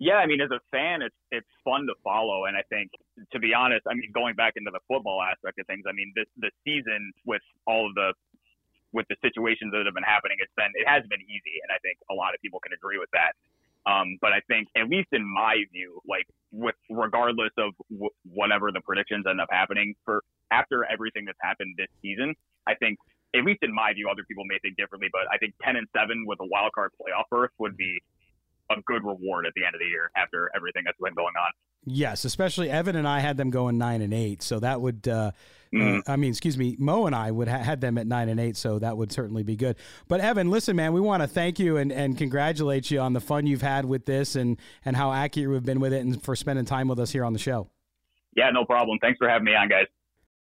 [0.00, 2.88] Yeah, I mean, as a fan, it's it's fun to follow, and I think,
[3.32, 6.12] to be honest, I mean, going back into the football aspect of things, I mean,
[6.16, 8.16] this the season with all of the
[8.92, 11.76] with the situations that have been happening, it's been it has been easy, and I
[11.84, 13.36] think a lot of people can agree with that.
[13.84, 18.72] Um, but I think, at least in my view, like with regardless of w- whatever
[18.72, 22.34] the predictions end up happening for after everything that's happened this season,
[22.66, 22.98] I think,
[23.36, 25.86] at least in my view, other people may think differently, but I think 10 and
[25.96, 28.00] 7 with a wild card playoff berth would be
[28.70, 31.52] a good reward at the end of the year after everything that's been going on.
[31.88, 35.06] Yes, especially Evan and I had them going nine and eight, so that would.
[35.06, 35.30] Uh,
[35.72, 35.98] mm.
[35.98, 38.40] uh, I mean, excuse me, Mo and I would ha- had them at nine and
[38.40, 39.76] eight, so that would certainly be good.
[40.08, 43.20] But Evan, listen, man, we want to thank you and, and congratulate you on the
[43.20, 46.34] fun you've had with this and and how accurate we've been with it, and for
[46.34, 47.70] spending time with us here on the show.
[48.34, 48.98] Yeah, no problem.
[49.00, 49.86] Thanks for having me on, guys.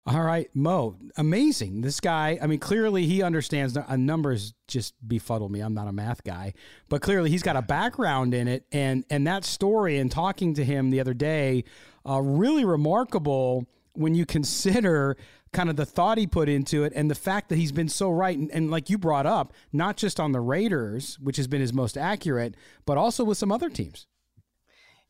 [0.06, 1.82] All right, Mo, amazing.
[1.82, 5.60] This guy, I mean, clearly he understands uh, numbers just befuddle me.
[5.60, 6.54] I'm not a math guy,
[6.88, 8.66] but clearly he's got a background in it.
[8.72, 11.64] And, and that story and talking to him the other day,
[12.08, 15.16] uh, really remarkable when you consider
[15.52, 18.10] kind of the thought he put into it and the fact that he's been so
[18.10, 18.38] right.
[18.38, 21.74] And, and like you brought up, not just on the Raiders, which has been his
[21.74, 24.08] most accurate, but also with some other teams.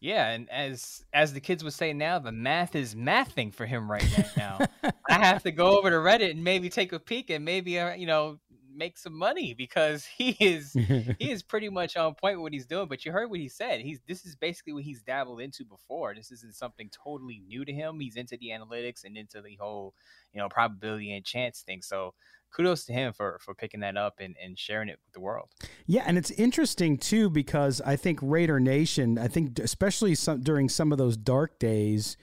[0.01, 3.91] Yeah, and as as the kids would say now, the math is mathing for him
[3.91, 4.05] right
[4.37, 4.59] now.
[5.09, 7.93] I have to go over to Reddit and maybe take a peek and maybe uh,
[7.95, 8.39] you know
[8.73, 12.65] make some money because he is he is pretty much on point with what he's
[12.65, 12.87] doing.
[12.87, 13.81] But you heard what he said.
[13.81, 16.15] He's this is basically what he's dabbled into before.
[16.15, 17.99] This isn't something totally new to him.
[17.99, 19.93] He's into the analytics and into the whole
[20.33, 21.81] you know probability and chance thing.
[21.81, 22.13] So
[22.51, 25.49] kudos to him for for picking that up and, and sharing it with the world.
[25.85, 30.69] Yeah, and it's interesting too because I think Raider Nation, I think especially some, during
[30.69, 32.17] some of those dark days.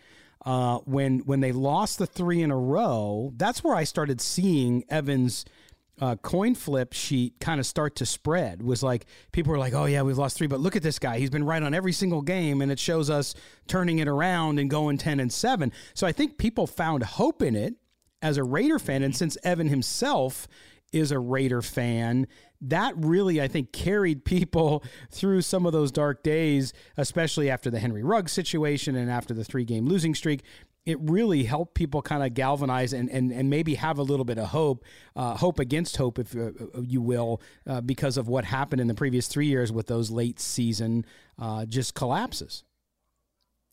[0.44, 4.84] Uh, when when they lost the three in a row, that's where I started seeing
[4.88, 5.44] Evans'
[6.00, 8.62] uh, coin flip sheet kind of start to spread.
[8.62, 11.18] Was like people were like, "Oh yeah, we've lost three, but look at this guy.
[11.18, 13.34] He's been right on every single game, and it shows us
[13.66, 15.72] turning it around and going ten and seven.
[15.94, 17.74] So I think people found hope in it
[18.26, 20.48] as a Raider fan, and since Evan himself
[20.92, 22.26] is a Raider fan,
[22.60, 27.78] that really, I think, carried people through some of those dark days, especially after the
[27.78, 30.42] Henry Ruggs situation and after the three game losing streak.
[30.84, 34.38] It really helped people kind of galvanize and, and, and maybe have a little bit
[34.38, 34.84] of hope,
[35.16, 38.94] uh, hope against hope, if uh, you will, uh, because of what happened in the
[38.94, 41.04] previous three years with those late season
[41.40, 42.62] uh, just collapses.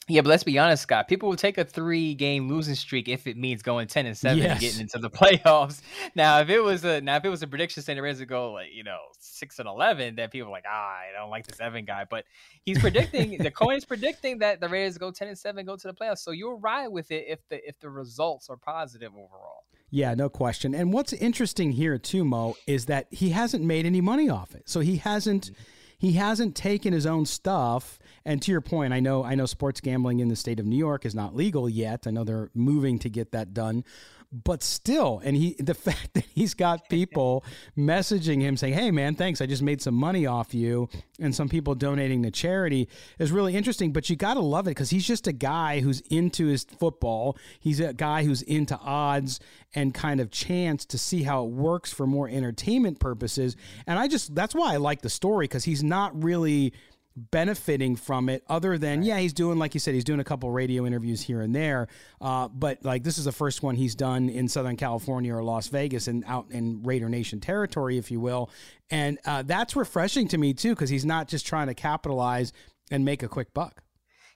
[0.10, 1.08] Yeah, but let's be honest, Scott.
[1.08, 4.52] People will take a three-game losing streak if it means going ten and seven yes.
[4.52, 5.82] and getting into the playoffs.
[6.14, 8.28] Now, if it was a now if it was a prediction saying the Raiders would
[8.28, 11.48] go like you know six and eleven, then people are like, ah, I don't like
[11.48, 12.06] this Evan guy.
[12.10, 12.26] But
[12.64, 15.88] he's predicting the coin is predicting that the Raiders go ten and seven, go to
[15.88, 16.20] the playoffs.
[16.20, 19.64] So you'll ride with it if the if the results are positive overall.
[19.90, 20.76] Yeah, no question.
[20.76, 24.64] And what's interesting here too, Mo, is that he hasn't made any money off it.
[24.68, 25.52] So he hasn't.
[25.52, 25.64] Mm-hmm
[26.04, 27.98] he hasn't taken his own stuff.
[28.26, 30.78] And to your point, I know I know sports gambling in the state of New
[30.78, 32.08] York is not legal yet.
[32.08, 33.84] I know they're moving to get that done.
[34.32, 37.44] But still and he the fact that he's got people
[37.78, 39.42] messaging him saying hey man thanks.
[39.42, 43.56] I just made some money off you and some people donating to charity is really
[43.56, 43.92] interesting.
[43.92, 47.38] But you got to love it because he's just a guy who's into his football.
[47.60, 49.40] He's a guy who's into odds
[49.76, 53.56] and kind of chance to see how it works for more entertainment purposes.
[53.86, 56.74] And i just that's why i like the story because he's not really
[57.16, 60.50] benefiting from it other than yeah he's doing like you said he's doing a couple
[60.50, 61.88] radio interviews here and there
[62.22, 65.68] uh, but like this is the first one he's done in southern california or las
[65.68, 68.50] vegas and out in raider nation territory if you will
[68.90, 72.52] and uh, that's refreshing to me too because he's not just trying to capitalize
[72.92, 73.82] and make a quick buck.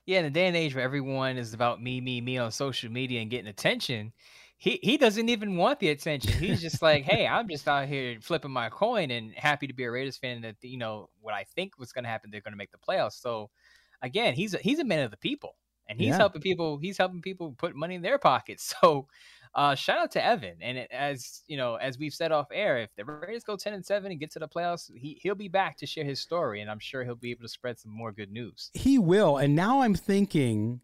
[0.06, 2.90] Yeah in a day and age where everyone is about me me me on social
[2.90, 4.12] media and getting attention
[4.60, 6.32] he he doesn't even want the attention.
[6.32, 9.84] He's just like, hey, I'm just out here flipping my coin and happy to be
[9.84, 10.42] a Raiders fan.
[10.42, 12.30] That you know what I think was going to happen.
[12.30, 13.20] They're going to make the playoffs.
[13.20, 13.50] So
[14.02, 15.54] again, he's a, he's a man of the people,
[15.88, 16.16] and he's yeah.
[16.16, 16.76] helping people.
[16.78, 18.74] He's helping people put money in their pockets.
[18.82, 19.06] So
[19.54, 20.56] uh, shout out to Evan.
[20.60, 23.74] And it, as you know, as we've said off air, if the Raiders go ten
[23.74, 26.62] and seven and get to the playoffs, he he'll be back to share his story,
[26.62, 28.70] and I'm sure he'll be able to spread some more good news.
[28.74, 29.36] He will.
[29.36, 30.80] And now I'm thinking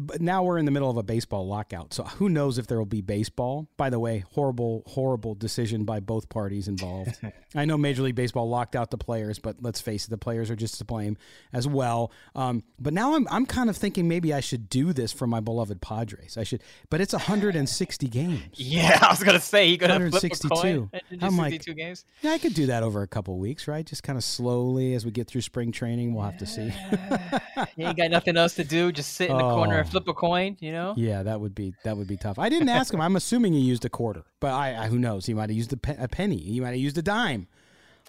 [0.00, 1.92] but now we're in the middle of a baseball lockout.
[1.92, 3.68] So who knows if there will be baseball?
[3.76, 7.18] By the way, horrible, horrible decision by both parties involved.
[7.56, 10.50] I know Major League Baseball locked out the players, but let's face it, the players
[10.50, 11.16] are just to blame
[11.52, 12.12] as well.
[12.36, 15.40] Um, but now I'm I'm kind of thinking maybe I should do this for my
[15.40, 16.36] beloved Padres.
[16.38, 18.42] I should, but it's 160 games.
[18.74, 20.90] Yeah, I was gonna say you gonna 162.
[21.20, 22.04] I'm like, games.
[22.22, 23.84] Yeah, I could do that over a couple weeks, right?
[23.84, 26.14] Just kind of slowly as we get through spring training.
[26.14, 26.64] We'll have to see.
[27.76, 28.90] you ain't got nothing else to do.
[28.90, 29.90] Just sit in the corner corner and oh.
[29.90, 30.94] flip a coin, you know?
[30.96, 32.38] Yeah, that would be that would be tough.
[32.38, 33.00] I didn't ask him.
[33.00, 35.26] I'm assuming he used a quarter, but I, I who knows?
[35.26, 36.38] He might have used a, pe- a penny.
[36.38, 37.48] He might have used a dime.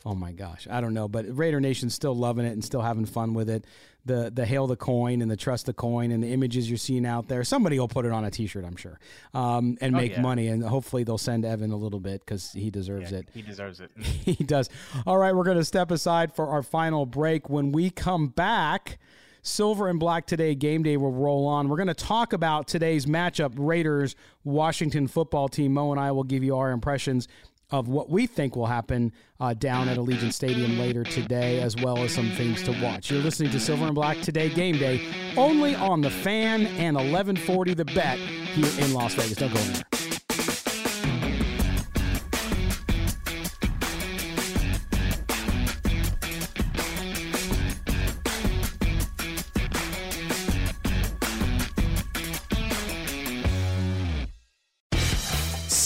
[0.07, 3.05] Oh my gosh, I don't know, but Raider Nation's still loving it and still having
[3.05, 3.65] fun with it.
[4.05, 7.07] The the hail the coin and the trust the coin and the images you're seeing
[7.07, 7.43] out there.
[7.43, 8.99] Somebody will put it on a T-shirt, I'm sure,
[9.33, 10.21] um, and Oh, make yeah.
[10.21, 10.47] money.
[10.47, 13.29] And hopefully they'll send Evan a little bit because he deserves Yeah, it.
[13.33, 13.89] He deserves it.
[13.97, 14.69] he does.
[15.07, 17.49] All right, we're going to step aside for our final break.
[17.49, 18.99] When we come back,
[19.45, 21.69] Silver and Black Today game day will roll on.
[21.69, 25.73] We're going to talk about today's matchup Raiders Washington football team.
[25.73, 27.27] Mo and I will give you our impressions
[27.69, 31.97] of what we think will happen uh, down at Allegiant Stadium later today, as well
[31.99, 33.11] as some things to watch.
[33.11, 35.01] You're listening to Silver and Black Today game day
[35.37, 39.37] only on the fan and 1140 the bet here in Las Vegas.
[39.37, 40.04] Don't go anywhere.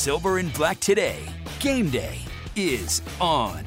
[0.09, 1.19] Silver and Black Today.
[1.59, 2.17] Game day
[2.55, 3.63] is on.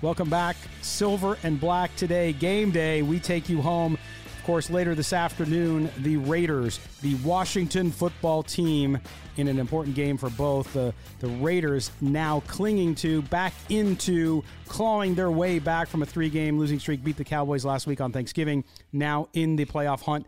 [0.00, 0.56] Welcome back.
[0.80, 3.02] Silver and Black today, game day.
[3.02, 3.98] We take you home.
[4.38, 8.98] Of course, later this afternoon, the Raiders, the Washington football team,
[9.36, 10.72] in an important game for both.
[10.72, 16.30] The, the Raiders now clinging to, back into, clawing their way back from a three
[16.30, 20.26] game losing streak, beat the Cowboys last week on Thanksgiving, now in the playoff hunt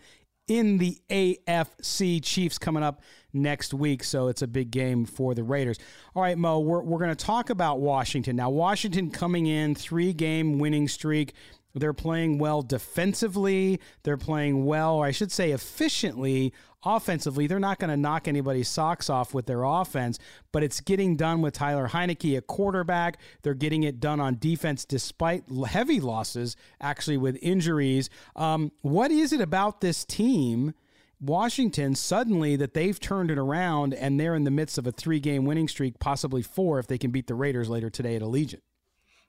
[0.50, 2.22] in the AFC.
[2.22, 3.00] Chiefs coming up
[3.32, 5.78] next week, so it's a big game for the Raiders.
[6.12, 8.34] All right, Mo, we're, we're going to talk about Washington.
[8.34, 11.34] Now, Washington coming in, three game winning streak.
[11.72, 13.78] They're playing well defensively.
[14.02, 16.52] They're playing well, or I should say efficiently
[16.84, 17.46] offensively.
[17.46, 20.18] They're not going to knock anybody's socks off with their offense,
[20.52, 23.18] but it's getting done with Tyler Heinicke at quarterback.
[23.42, 28.10] They're getting it done on defense despite heavy losses, actually, with injuries.
[28.36, 30.74] Um, what is it about this team?
[31.20, 35.20] Washington suddenly that they've turned it around and they're in the midst of a three
[35.20, 38.62] game winning streak, possibly four if they can beat the Raiders later today at Allegiant.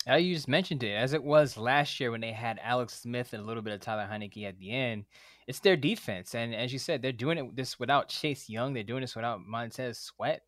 [0.07, 3.43] You just mentioned it, as it was last year when they had Alex Smith and
[3.43, 5.05] a little bit of Tyler Heinicke at the end.
[5.47, 8.73] It's their defense, and as you said, they're doing it this without Chase Young.
[8.73, 10.41] They're doing this without Montez Sweat.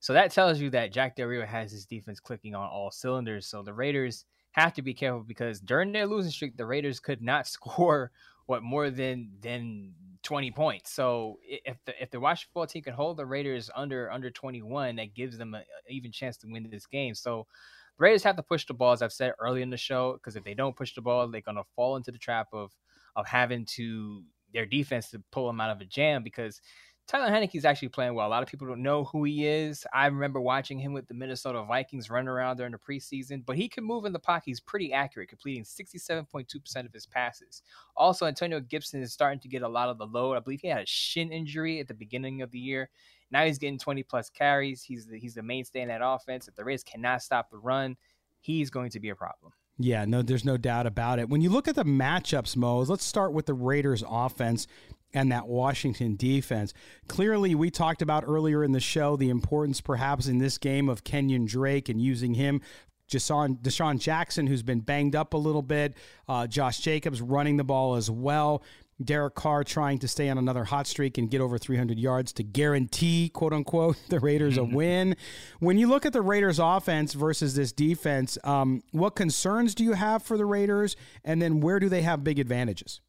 [0.00, 3.46] So that tells you that Jack Del Rio has his defense clicking on all cylinders.
[3.46, 7.22] So the Raiders have to be careful because during their losing streak, the Raiders could
[7.22, 8.10] not score
[8.46, 10.92] what more than than 20 points.
[10.92, 14.96] So if the if the Washington football team can hold the Raiders under under 21,
[14.96, 17.14] that gives them an even chance to win this game.
[17.14, 17.46] So
[17.98, 20.36] the Raiders have to push the ball, as I've said earlier in the show, because
[20.36, 22.72] if they don't push the ball, they're gonna fall into the trap of
[23.16, 24.22] of having to
[24.56, 26.60] their defense to pull them out of a jam because
[27.06, 28.26] Tyler Heinicke's actually playing well.
[28.26, 29.86] A lot of people don't know who he is.
[29.92, 33.68] I remember watching him with the Minnesota Vikings run around during the preseason, but he
[33.68, 34.46] can move in the pocket.
[34.46, 37.62] He's pretty accurate, completing 67.2% of his passes.
[37.96, 40.36] Also, Antonio Gibson is starting to get a lot of the load.
[40.36, 42.90] I believe he had a shin injury at the beginning of the year.
[43.30, 44.82] Now he's getting 20 plus carries.
[44.82, 46.48] He's the, he's the mainstay in that offense.
[46.48, 47.96] If the Raiders cannot stop the run,
[48.40, 49.52] he's going to be a problem.
[49.78, 51.28] Yeah, no, there's no doubt about it.
[51.28, 54.66] When you look at the matchups, Mo, let's start with the Raiders offense
[55.12, 56.72] and that Washington defense.
[57.08, 61.04] Clearly, we talked about earlier in the show the importance perhaps in this game of
[61.04, 62.60] Kenyon Drake and using him.
[63.10, 65.94] DeSean, DeSean Jackson, who's been banged up a little bit.
[66.26, 68.62] Uh, Josh Jacobs running the ball as well.
[69.02, 72.42] Derek Carr trying to stay on another hot streak and get over 300 yards to
[72.42, 75.16] guarantee, quote unquote, the Raiders a win.
[75.58, 79.92] When you look at the Raiders' offense versus this defense, um, what concerns do you
[79.92, 80.96] have for the Raiders?
[81.24, 83.00] And then where do they have big advantages?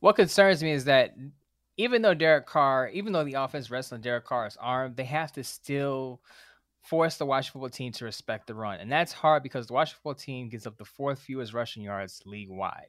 [0.00, 1.14] What concerns me is that
[1.76, 5.32] even though Derek Carr, even though the offense rests on Derek Carr's arm, they have
[5.32, 6.20] to still
[6.82, 8.78] force the Washington football team to respect the run.
[8.78, 12.22] And that's hard because the Washington football team gives up the fourth fewest rushing yards
[12.24, 12.86] league wide.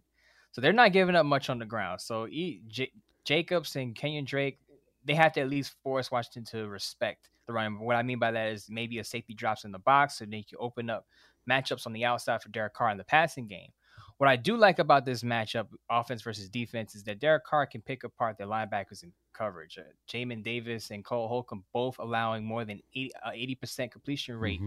[0.57, 2.01] So they're not giving up much on the ground.
[2.01, 2.91] So E- J-
[3.25, 4.57] Jacobs and Kenyon Drake,
[5.05, 7.79] they have to at least force Washington to respect the run.
[7.79, 10.41] What I mean by that is maybe a safety drops in the box so they
[10.41, 11.05] can open up
[11.47, 13.69] matchups on the outside for Derek Carr in the passing game.
[14.17, 17.81] What I do like about this matchup, offense versus defense, is that Derek Carr can
[17.81, 19.77] pick apart their linebackers in coverage.
[19.77, 24.59] Uh, Jamin Davis and Cole Holcomb both allowing more than 80, uh, 80% completion rate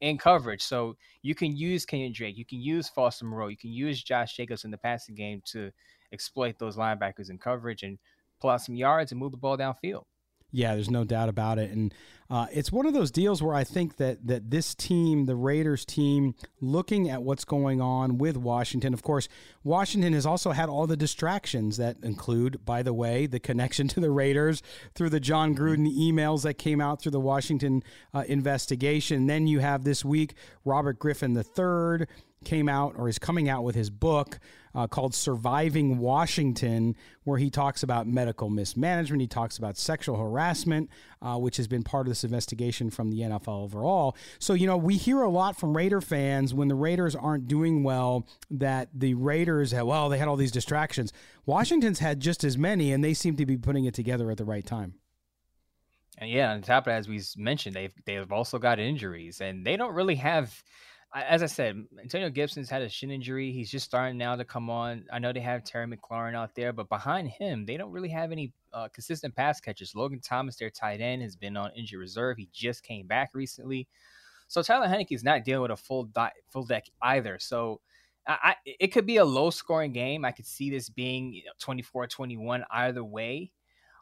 [0.00, 0.62] in coverage.
[0.62, 4.36] So you can use Kenyon Drake, you can use Foster Moreau, you can use Josh
[4.36, 5.70] Jacobs in the passing game to
[6.12, 7.98] exploit those linebackers in coverage and
[8.40, 10.04] pull out some yards and move the ball downfield.
[10.56, 11.92] Yeah, there's no doubt about it, and
[12.30, 15.84] uh, it's one of those deals where I think that that this team, the Raiders
[15.84, 18.94] team, looking at what's going on with Washington.
[18.94, 19.28] Of course,
[19.64, 24.00] Washington has also had all the distractions that include, by the way, the connection to
[24.00, 24.62] the Raiders
[24.94, 27.82] through the Jon Gruden emails that came out through the Washington
[28.14, 29.26] uh, investigation.
[29.26, 30.32] Then you have this week
[30.64, 32.06] Robert Griffin III
[32.46, 34.38] came out or is coming out with his book
[34.76, 39.22] uh, called Surviving Washington, where he talks about medical mismanagement.
[39.22, 40.90] He talks about sexual harassment,
[41.22, 44.16] uh, which has been part of this investigation from the NFL overall.
[44.38, 47.82] So, you know, we hear a lot from Raider fans when the Raiders aren't doing
[47.82, 51.10] well that the Raiders have, well, they had all these distractions.
[51.46, 54.44] Washington's had just as many, and they seem to be putting it together at the
[54.44, 54.94] right time.
[56.18, 59.66] And yeah, on top of that, as we mentioned, they've they've also got injuries, and
[59.66, 60.62] they don't really have
[61.14, 63.52] as I said, Antonio Gibson's had a shin injury.
[63.52, 65.04] He's just starting now to come on.
[65.12, 68.32] I know they have Terry McLaurin out there, but behind him, they don't really have
[68.32, 69.94] any uh, consistent pass catchers.
[69.94, 72.36] Logan Thomas, their tight end, has been on injury reserve.
[72.36, 73.88] He just came back recently.
[74.48, 77.38] So Tyler Heinicke is not dealing with a full di- full deck either.
[77.38, 77.80] So
[78.26, 80.24] I, I, it could be a low scoring game.
[80.24, 83.50] I could see this being you know, 24-21 either way.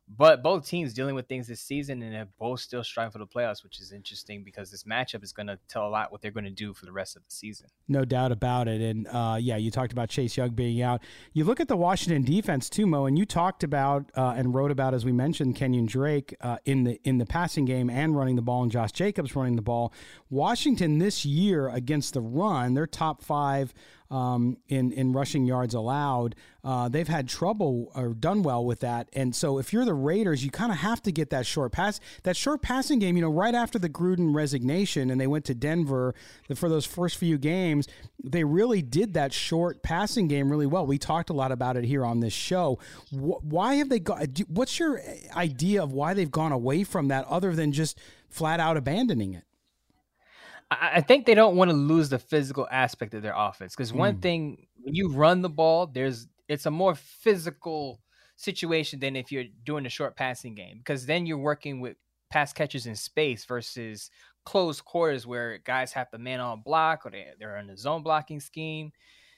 [0.07, 3.27] But both teams dealing with things this season, and they're both still striving for the
[3.27, 6.31] playoffs, which is interesting because this matchup is going to tell a lot what they're
[6.31, 7.69] going to do for the rest of the season.
[7.89, 8.83] No doubt about it.
[8.83, 11.03] And uh, yeah, you talked about Chase Young being out.
[11.33, 14.71] You look at the Washington defense too, Mo, and you talked about uh, and wrote
[14.71, 18.37] about, as we mentioned, Kenyon Drake uh, in the in the passing game and running
[18.37, 19.93] the ball, and Josh Jacobs running the ball.
[20.29, 23.73] Washington this year against the run, they're top five
[24.15, 26.37] um, in in rushing yards allowed.
[26.63, 30.45] Uh, they've had trouble or done well with that, and so if you're the Raiders,
[30.45, 33.17] you kind of have to get that short pass, that short passing game.
[33.17, 36.15] You know, right after the Gruden resignation, and they went to Denver
[36.55, 37.89] for those first few games,
[38.23, 40.87] they really did that short passing game really well.
[40.87, 42.79] We talked a lot about it here on this show.
[43.11, 44.29] Why have they got?
[44.49, 45.03] What's your
[45.35, 47.99] idea of why they've gone away from that, other than just
[48.29, 49.45] flat out abandoning it?
[50.71, 54.17] I think they don't want to lose the physical aspect of their offense because one
[54.17, 54.23] mm.
[54.23, 58.01] thing when you run the ball, there's it's a more physical
[58.37, 61.97] situation than if you're doing a short passing game because then you're working with
[62.31, 64.11] pass catches in space versus
[64.45, 68.03] close quarters where guys have to man on block or they, they're in a zone
[68.03, 68.93] blocking scheme.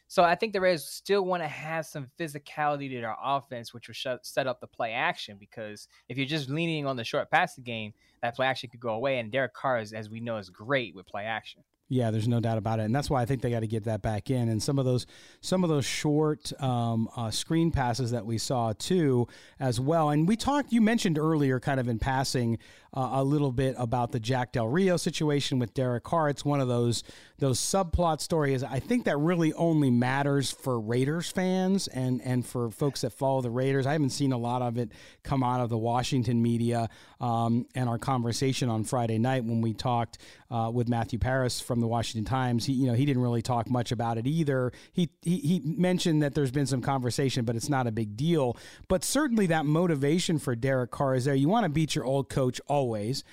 [0.09, 3.89] So I think the Raiders still want to have some physicality to their offense, which
[3.89, 5.37] will set up the play action.
[5.39, 7.93] Because if you're just leaning on the short passing game,
[8.23, 9.19] that play action could go away.
[9.19, 11.63] And Derek Carr, is, as we know, is great with play action.
[11.89, 13.85] Yeah, there's no doubt about it, and that's why I think they got to get
[13.85, 14.49] that back in.
[14.49, 15.07] And some of those,
[15.41, 19.29] some of those short um, uh, screen passes that we saw too,
[19.61, 20.11] as well.
[20.11, 20.73] And we talked.
[20.73, 22.59] You mentioned earlier, kind of in passing,
[22.93, 26.29] uh, a little bit about the Jack Del Rio situation with Derek Carr.
[26.29, 27.05] It's one of those
[27.39, 28.63] those subplot stories.
[28.63, 33.41] I think that really only matters for Raiders fans and and for folks that follow
[33.41, 33.87] the Raiders.
[33.87, 36.89] I haven't seen a lot of it come out of the Washington media.
[37.21, 40.19] Um, and our conversation on Friday night when we talked
[40.51, 43.69] uh, with Matthew Paras from the Washington Times, he you know he didn't really talk
[43.69, 44.73] much about it either.
[44.93, 48.57] He, he he mentioned that there's been some conversation, but it's not a big deal.
[48.89, 51.35] But certainly that motivation for Derek Carr is there.
[51.35, 53.25] You want to beat your old coach always.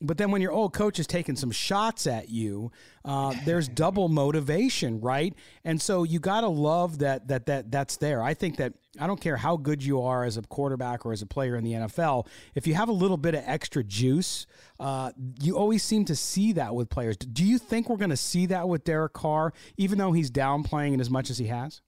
[0.00, 2.72] But then when your old coach is taking some shots at you,
[3.04, 5.34] uh, there's double motivation, right?
[5.64, 8.22] And so you got to love that that that that's there.
[8.22, 11.22] I think that I don't care how good you are as a quarterback or as
[11.22, 14.46] a player in the NFL, if you have a little bit of extra juice,
[14.80, 17.16] uh, you always seem to see that with players.
[17.16, 20.94] Do you think we're going to see that with Derek Carr, even though he's downplaying
[20.94, 21.82] it as much as he has?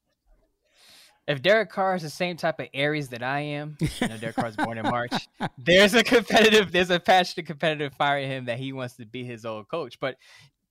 [1.28, 4.36] If Derek Carr is the same type of Aries that I am, you know, Derek
[4.36, 5.12] Carr's born in March.
[5.58, 9.24] There's a competitive, there's a passionate competitive fire in him that he wants to be
[9.24, 10.00] his old coach.
[10.00, 10.16] But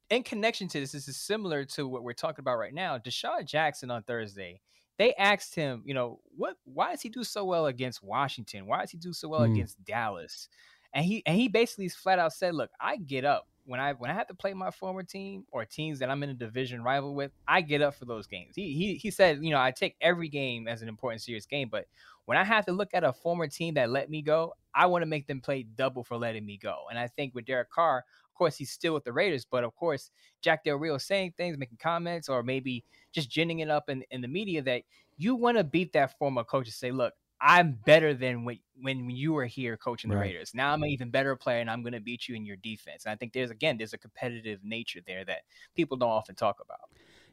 [0.09, 2.97] in connection to this, this is similar to what we're talking about right now.
[2.97, 4.59] DeSean Jackson on Thursday,
[4.97, 8.67] they asked him, you know, what, why does he do so well against Washington?
[8.67, 9.53] Why does he do so well mm.
[9.53, 10.49] against Dallas?
[10.93, 14.09] And he and he basically flat out said, "Look, I get up when I when
[14.09, 17.13] I have to play my former team or teams that I'm in a division rival
[17.13, 18.55] with, I get up for those games.
[18.55, 21.69] He he he said, you know, I take every game as an important serious game,
[21.71, 21.85] but
[22.25, 25.01] when I have to look at a former team that let me go, I want
[25.01, 26.83] to make them play double for letting me go.
[26.89, 29.75] And I think with Derek Carr, of course, he's still with the Raiders, but of
[29.75, 34.03] course, Jack Del Rio saying things, making comments, or maybe just ginning it up in,
[34.11, 34.83] in the media that
[35.17, 39.09] you want to beat that former coach and say, look, I'm better than when when
[39.09, 40.23] you were here coaching the right.
[40.23, 40.53] Raiders.
[40.53, 43.05] Now I'm an even better player, and I'm going to beat you in your defense.
[43.05, 45.41] And I think there's again there's a competitive nature there that
[45.75, 46.89] people don't often talk about.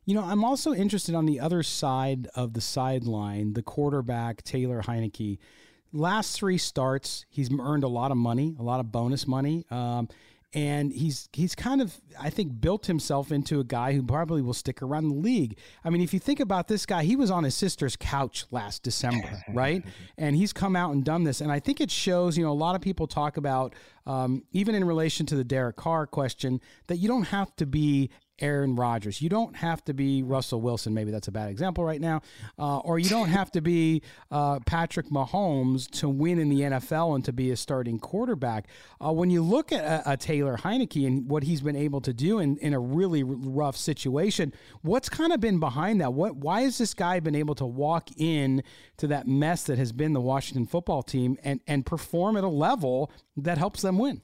[0.07, 4.83] You know, I'm also interested on the other side of the sideline, the quarterback Taylor
[4.83, 5.39] Heinicke.
[5.93, 9.67] Last three starts, he's earned a lot of money, a lot of bonus money.
[9.71, 10.09] Um,
[10.55, 14.55] and he's he's kind of I think built himself into a guy who probably will
[14.55, 15.59] stick around the league.
[15.85, 18.83] I mean, if you think about this guy, he was on his sister's couch last
[18.83, 19.85] December, right?
[20.17, 22.39] And he's come out and done this, and I think it shows.
[22.39, 23.75] You know, a lot of people talk about
[24.07, 28.11] um, even in relation to the Derek Carr question that you don't have to be
[28.41, 29.21] Aaron Rodgers.
[29.21, 30.95] You don't have to be Russell Wilson.
[30.95, 32.23] Maybe that's a bad example right now.
[32.59, 37.15] Uh, or you don't have to be uh, Patrick Mahomes to win in the NFL
[37.15, 38.69] and to be a starting quarterback.
[39.05, 42.13] Uh, when you look at a, a, Taylor Heinicke and what he's been able to
[42.13, 46.13] do in, in a really rough situation, what's kind of been behind that?
[46.13, 48.63] What why has this guy been able to walk in
[48.99, 52.49] to that mess that has been the Washington football team and and perform at a
[52.49, 54.23] level that helps them win?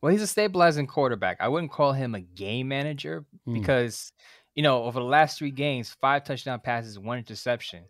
[0.00, 1.38] Well, he's a stabilizing quarterback.
[1.40, 3.54] I wouldn't call him a game manager mm.
[3.54, 4.12] because,
[4.54, 7.84] you know, over the last three games, five touchdown passes, one interception.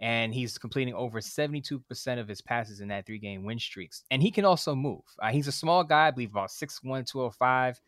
[0.00, 4.02] And he's completing over 72% of his passes in that three game win streaks.
[4.10, 5.02] And he can also move.
[5.18, 7.80] Uh, he's a small guy, I believe about 6'1, 205.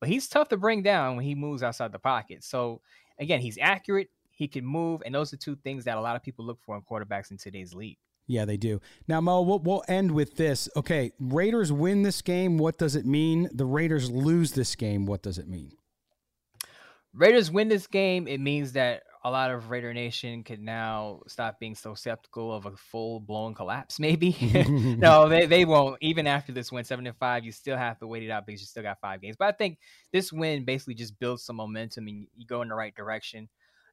[0.00, 2.42] But he's tough to bring down when he moves outside the pocket.
[2.42, 2.80] So,
[3.18, 5.02] again, he's accurate, he can move.
[5.06, 7.38] And those are two things that a lot of people look for in quarterbacks in
[7.38, 7.98] today's league.
[8.26, 8.80] Yeah, they do.
[9.06, 10.68] Now, Mo, we'll, we'll, end with this.
[10.76, 12.58] Okay, Raiders win this game.
[12.58, 13.48] What does it mean?
[13.52, 15.06] The Raiders lose this game.
[15.06, 15.72] What does it mean?
[17.14, 18.26] Raiders win this game.
[18.26, 22.66] It means that a lot of Raider Nation could now stop being so skeptical of
[22.66, 24.00] a full blown collapse.
[24.00, 24.36] Maybe
[24.98, 25.96] no, they, they won't.
[26.00, 28.60] Even after this win, seven to five, you still have to wait it out because
[28.60, 29.36] you still got five games.
[29.38, 29.78] But I think
[30.12, 33.48] this win basically just builds some momentum and you go in the right direction.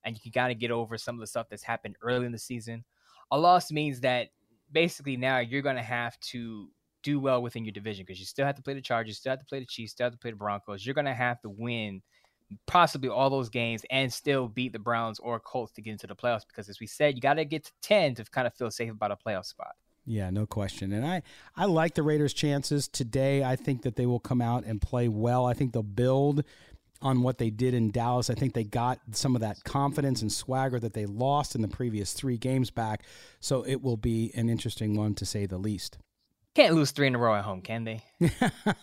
[0.05, 2.33] And you can got to get over some of the stuff that's happened early in
[2.33, 2.83] the season
[3.31, 4.29] a loss means that
[4.71, 6.69] basically now you're going to have to
[7.03, 9.39] do well within your division because you still have to play the Chargers, still have
[9.39, 10.85] to play the Chiefs, still have to play the Broncos.
[10.85, 12.01] You're going to have to win
[12.65, 16.15] possibly all those games and still beat the Browns or Colts to get into the
[16.15, 18.71] playoffs because as we said, you got to get to 10 to kind of feel
[18.71, 19.73] safe about a playoff spot.
[20.05, 20.91] Yeah, no question.
[20.91, 21.21] And I,
[21.55, 23.43] I like the Raiders' chances today.
[23.43, 25.45] I think that they will come out and play well.
[25.45, 26.43] I think they'll build
[27.03, 28.29] on what they did in Dallas.
[28.29, 31.67] I think they got some of that confidence and swagger that they lost in the
[31.67, 33.03] previous three games back.
[33.39, 35.97] So it will be an interesting one to say the least.
[36.55, 38.03] Can't lose three in a row at home, can they?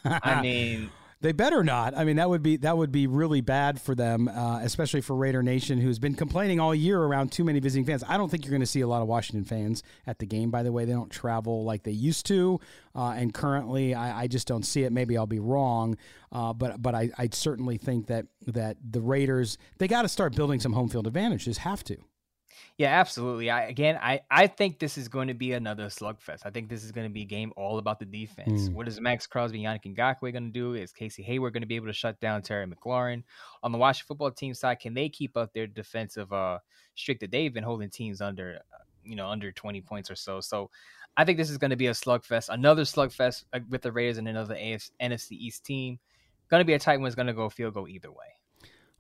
[0.05, 0.91] I mean,
[1.23, 1.97] they better not.
[1.97, 5.15] I mean, that would be that would be really bad for them, uh, especially for
[5.15, 8.03] Raider Nation, who's been complaining all year around too many visiting fans.
[8.09, 10.51] I don't think you're going to see a lot of Washington fans at the game.
[10.51, 12.59] By the way, they don't travel like they used to,
[12.95, 14.93] uh, and currently, I, I, just don't see it.
[14.93, 15.99] Maybe I'll be wrong,
[16.33, 20.35] uh, but but I, I certainly think that that the Raiders they got to start
[20.35, 21.59] building some home field advantages.
[21.59, 21.99] Have to.
[22.81, 23.51] Yeah, absolutely.
[23.51, 26.47] I again, I I think this is going to be another slugfest.
[26.47, 28.71] I think this is going to be a game all about the defense.
[28.71, 28.73] Mm.
[28.73, 30.73] What is Maxx Crosby, Yannick Ngakoue going to do?
[30.73, 33.23] Is Casey Hayward going to be able to shut down Terry McLaurin
[33.63, 34.81] on the Washington football team side?
[34.81, 36.59] Can they keep up their defensive uh
[36.95, 40.41] streak that they've been holding teams under, uh, you know, under twenty points or so?
[40.41, 40.71] So,
[41.19, 44.17] I think this is going to be a slugfest, another slugfest uh, with the Raiders
[44.17, 45.99] and another AFC, NFC East team.
[46.49, 47.09] Going to be a tight one.
[47.09, 48.40] It's going to go field goal either way.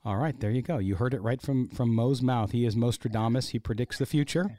[0.04, 0.78] All right, there you go.
[0.78, 2.52] You heard it right from from Mo's mouth.
[2.52, 3.50] He is Mostradamus.
[3.50, 4.56] He predicts the future.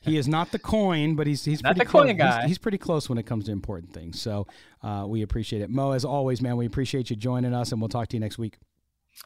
[0.00, 2.08] He is not the coin, but he's he's not pretty close.
[2.08, 4.20] He's, he's, pretty close when it comes to important things.
[4.20, 4.48] So
[4.82, 5.92] uh, we appreciate it, Mo.
[5.92, 8.58] As always, man, we appreciate you joining us, and we'll talk to you next week.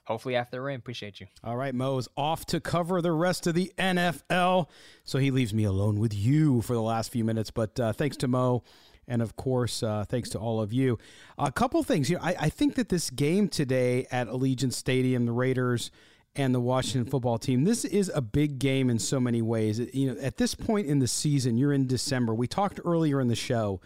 [0.04, 0.78] Hopefully after the rain.
[0.78, 1.28] Appreciate you.
[1.42, 4.68] All right, Mo is off to cover the rest of the NFL,
[5.04, 7.50] so he leaves me alone with you for the last few minutes.
[7.50, 8.62] But uh, thanks to Mo
[9.08, 10.98] and of course, uh, thanks to all of you.
[11.38, 12.10] A couple things.
[12.10, 15.90] You know, I, I think that this game today at Allegiant Stadium, the Raiders
[16.34, 17.64] and the Washington football team.
[17.64, 19.78] This is a big game in so many ways.
[19.78, 22.34] You know, at this point in the season, you're in December.
[22.34, 23.80] We talked earlier in the show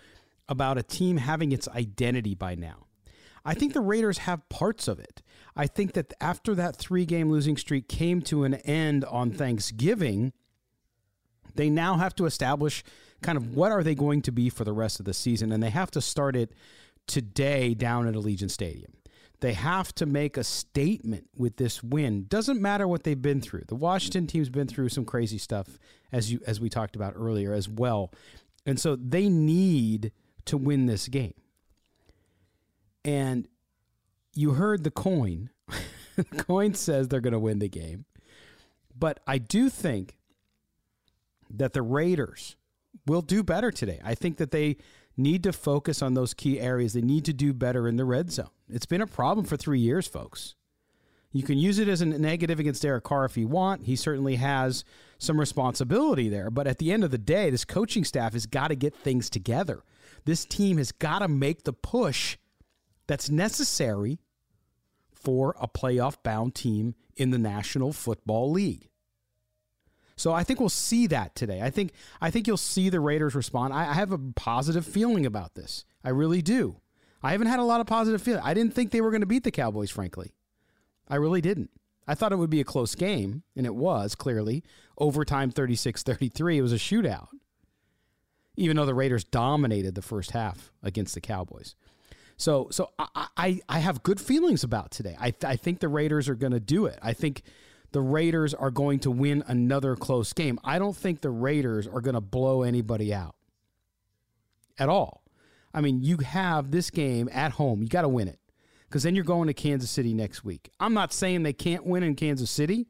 [0.49, 2.87] about a team having its identity by now.
[3.45, 5.23] I think the Raiders have parts of it.
[5.57, 10.33] I think that after that three game losing streak came to an end on Thanksgiving,
[11.61, 12.83] they now have to establish
[13.23, 15.63] kind of what are they going to be for the rest of the season, and
[15.63, 16.53] they have to start it
[17.07, 18.93] today down at Allegiant Stadium.
[19.41, 22.27] They have to make a statement with this win.
[22.29, 23.65] Doesn't matter what they've been through.
[23.69, 25.79] The Washington team's been through some crazy stuff,
[26.13, 28.13] as you as we talked about earlier as well,
[28.65, 30.13] and so they need
[30.47, 31.35] to win this game.
[33.05, 33.49] And
[34.35, 35.51] you heard the coin.
[36.17, 38.05] the coin says they're going to win the game,
[38.99, 40.17] but I do think
[41.51, 42.57] that the Raiders
[43.07, 44.01] will do better today.
[44.05, 44.77] I think that they
[45.17, 46.93] need to focus on those key areas.
[46.93, 48.51] They need to do better in the red zone.
[48.69, 50.55] It's been a problem for three years, folks.
[51.33, 53.85] You can use it as a negative against Derek Carr if you want.
[53.85, 54.85] He certainly has
[55.19, 56.51] some responsibility there.
[56.51, 59.31] But at the end of the day, this coaching staff has got to get things
[59.31, 59.85] together.
[60.25, 62.37] This team has got to make the push
[63.07, 64.19] that's necessary
[65.13, 68.90] for a playoff bound team in the National Football League.
[70.21, 71.63] So I think we'll see that today.
[71.63, 73.73] I think I think you'll see the Raiders respond.
[73.73, 75.87] I, I have a positive feeling about this.
[76.05, 76.77] I really do.
[77.23, 78.43] I haven't had a lot of positive feeling.
[78.45, 80.35] I didn't think they were going to beat the Cowboys, frankly.
[81.09, 81.71] I really didn't.
[82.07, 84.63] I thought it would be a close game, and it was clearly.
[84.99, 86.59] Overtime 36 33.
[86.59, 87.29] It was a shootout,
[88.57, 91.77] even though the Raiders dominated the first half against the Cowboys.
[92.37, 95.17] So, so I, I, I have good feelings about today.
[95.19, 96.99] I, I think the Raiders are going to do it.
[97.03, 97.43] I think
[97.93, 100.59] the Raiders are going to win another close game.
[100.63, 103.35] I don't think the Raiders are going to blow anybody out
[104.79, 105.23] at all.
[105.73, 107.83] I mean, you have this game at home.
[107.83, 108.39] You got to win it
[108.89, 110.71] because then you're going to Kansas City next week.
[110.81, 112.87] I'm not saying they can't win in Kansas City,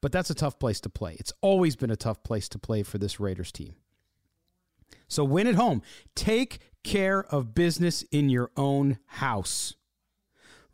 [0.00, 1.16] but that's a tough place to play.
[1.18, 3.74] It's always been a tough place to play for this Raiders team.
[5.08, 5.82] So win at home.
[6.14, 9.74] Take care of business in your own house.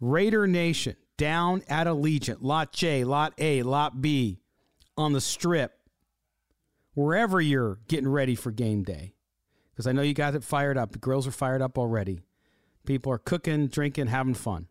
[0.01, 4.41] Raider Nation down at Allegiant, Lot J, Lot A, Lot B,
[4.97, 5.73] on the strip,
[6.95, 9.15] wherever you're getting ready for game day.
[9.73, 10.93] Because I know you got it fired up.
[10.93, 12.23] The grills are fired up already.
[12.87, 14.69] People are cooking, drinking, having fun.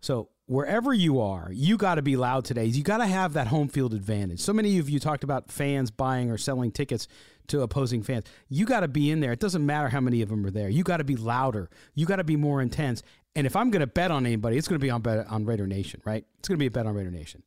[0.00, 2.64] So wherever you are, you got to be loud today.
[2.64, 4.40] You got to have that home field advantage.
[4.40, 7.08] So many of you talked about fans buying or selling tickets
[7.48, 8.24] to opposing fans.
[8.48, 9.32] You got to be in there.
[9.32, 10.68] It doesn't matter how many of them are there.
[10.68, 11.70] You got to be louder.
[11.94, 13.02] You got to be more intense.
[13.34, 15.44] And if I'm going to bet on anybody, it's going to be on bet on
[15.44, 16.24] Raider Nation, right?
[16.38, 17.42] It's going to be a bet on Raider Nation.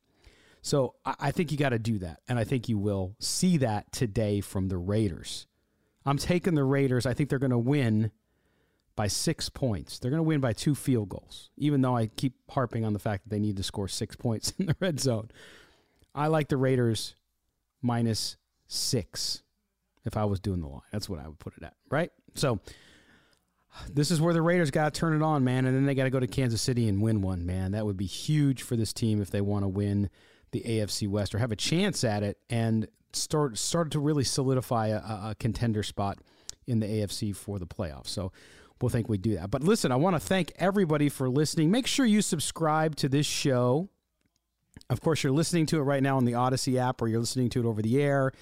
[0.62, 3.90] So I think you got to do that, and I think you will see that
[3.92, 5.46] today from the Raiders.
[6.04, 7.06] I'm taking the Raiders.
[7.06, 8.10] I think they're going to win
[8.96, 9.98] by six points.
[9.98, 12.98] They're going to win by two field goals, even though I keep harping on the
[12.98, 15.30] fact that they need to score six points in the red zone.
[16.14, 17.14] I like the Raiders
[17.82, 18.36] minus
[18.66, 19.42] six
[20.04, 20.82] if I was doing the line.
[20.92, 22.10] That's what I would put it at, right?
[22.34, 22.60] So
[23.92, 26.04] this is where the Raiders got to turn it on, man, and then they got
[26.04, 27.72] to go to Kansas City and win one, man.
[27.72, 30.10] That would be huge for this team if they want to win
[30.52, 34.88] the AFC West or have a chance at it and start start to really solidify
[34.88, 36.18] a, a contender spot
[36.66, 38.08] in the AFC for the playoffs.
[38.08, 38.32] So
[38.80, 39.50] we'll think we do that.
[39.50, 41.70] But listen, I want to thank everybody for listening.
[41.70, 43.88] Make sure you subscribe to this show.
[44.88, 47.50] Of course, you're listening to it right now on the Audacy app or you're listening
[47.50, 48.32] to it over the air.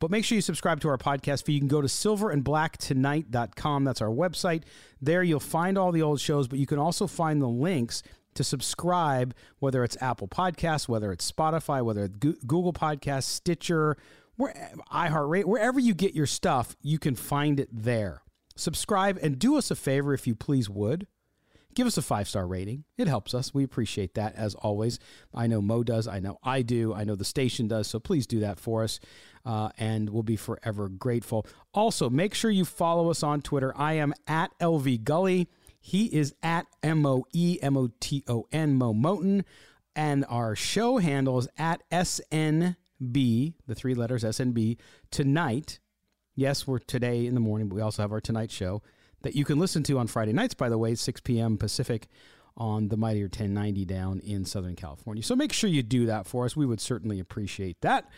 [0.00, 1.54] But make sure you subscribe to our podcast feed.
[1.54, 3.84] You can go to silverandblacktonight.com.
[3.84, 4.64] That's our website.
[5.00, 8.02] There you'll find all the old shows, but you can also find the links
[8.34, 13.96] to subscribe, whether it's Apple Podcasts, whether it's Spotify, whether it's Google Podcasts, Stitcher,
[14.36, 18.23] where, iHeartRadio, wherever you get your stuff, you can find it there
[18.56, 21.06] subscribe, and do us a favor if you please would.
[21.74, 22.84] Give us a five star rating.
[22.96, 23.52] It helps us.
[23.52, 25.00] We appreciate that as always.
[25.34, 26.06] I know Mo does.
[26.06, 26.94] I know I do.
[26.94, 27.88] I know the station does.
[27.88, 29.00] So please do that for us.
[29.44, 31.46] Uh, and we'll be forever grateful.
[31.74, 33.74] Also, make sure you follow us on Twitter.
[33.76, 35.48] I am at LV Gully.
[35.80, 39.44] He is at M O E M O T O N Mo Moton.
[39.96, 44.78] And our show handle is at SNB, the three letters SNB,
[45.10, 45.80] tonight
[46.36, 48.82] Yes, we're today in the morning, but we also have our Tonight Show
[49.22, 51.56] that you can listen to on Friday nights, by the way, 6 p.m.
[51.56, 52.08] Pacific
[52.56, 55.22] on the Mighty 1090 down in Southern California.
[55.22, 56.56] So make sure you do that for us.
[56.56, 58.10] We would certainly appreciate that.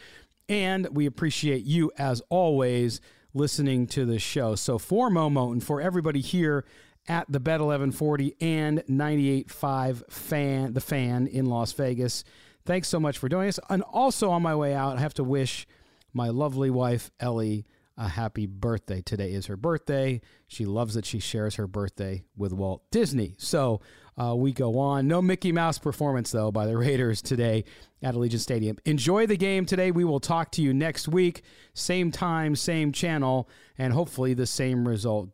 [0.49, 3.03] And we appreciate you, as always,
[3.35, 4.55] listening to the show.
[4.55, 6.64] So for Momo and for everybody here
[7.09, 12.25] at the Bet 1140 and 98.5 fan, the fan in Las Vegas,
[12.64, 13.61] thanks so much for doing this.
[13.69, 15.67] And also on my way out, I have to wish
[16.14, 17.67] my lovely wife, Ellie,
[17.97, 19.01] a happy birthday.
[19.01, 20.21] Today is her birthday.
[20.49, 23.35] She loves that she shares her birthday with Walt Disney.
[23.39, 23.81] So
[24.21, 25.09] uh, we go on.
[25.09, 27.65] No Mickey Mouse performance, though, by the Raiders today
[28.03, 28.79] at Allegiant Stadium.
[28.85, 29.91] Enjoy the game today.
[29.91, 31.43] We will talk to you next week.
[31.75, 35.31] Same time, same channel, and hopefully the same result.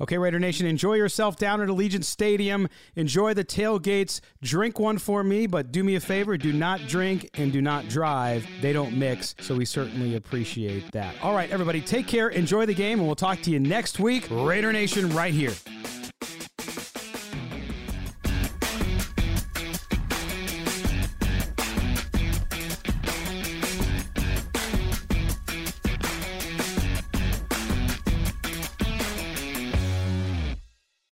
[0.00, 2.68] Okay, Raider Nation, enjoy yourself down at Allegiant Stadium.
[2.96, 4.20] Enjoy the tailgates.
[4.42, 7.88] Drink one for me, but do me a favor do not drink and do not
[7.88, 8.46] drive.
[8.60, 11.14] They don't mix, so we certainly appreciate that.
[11.22, 14.26] All right, everybody, take care, enjoy the game, and we'll talk to you next week.
[14.30, 15.52] Raider Nation, right here.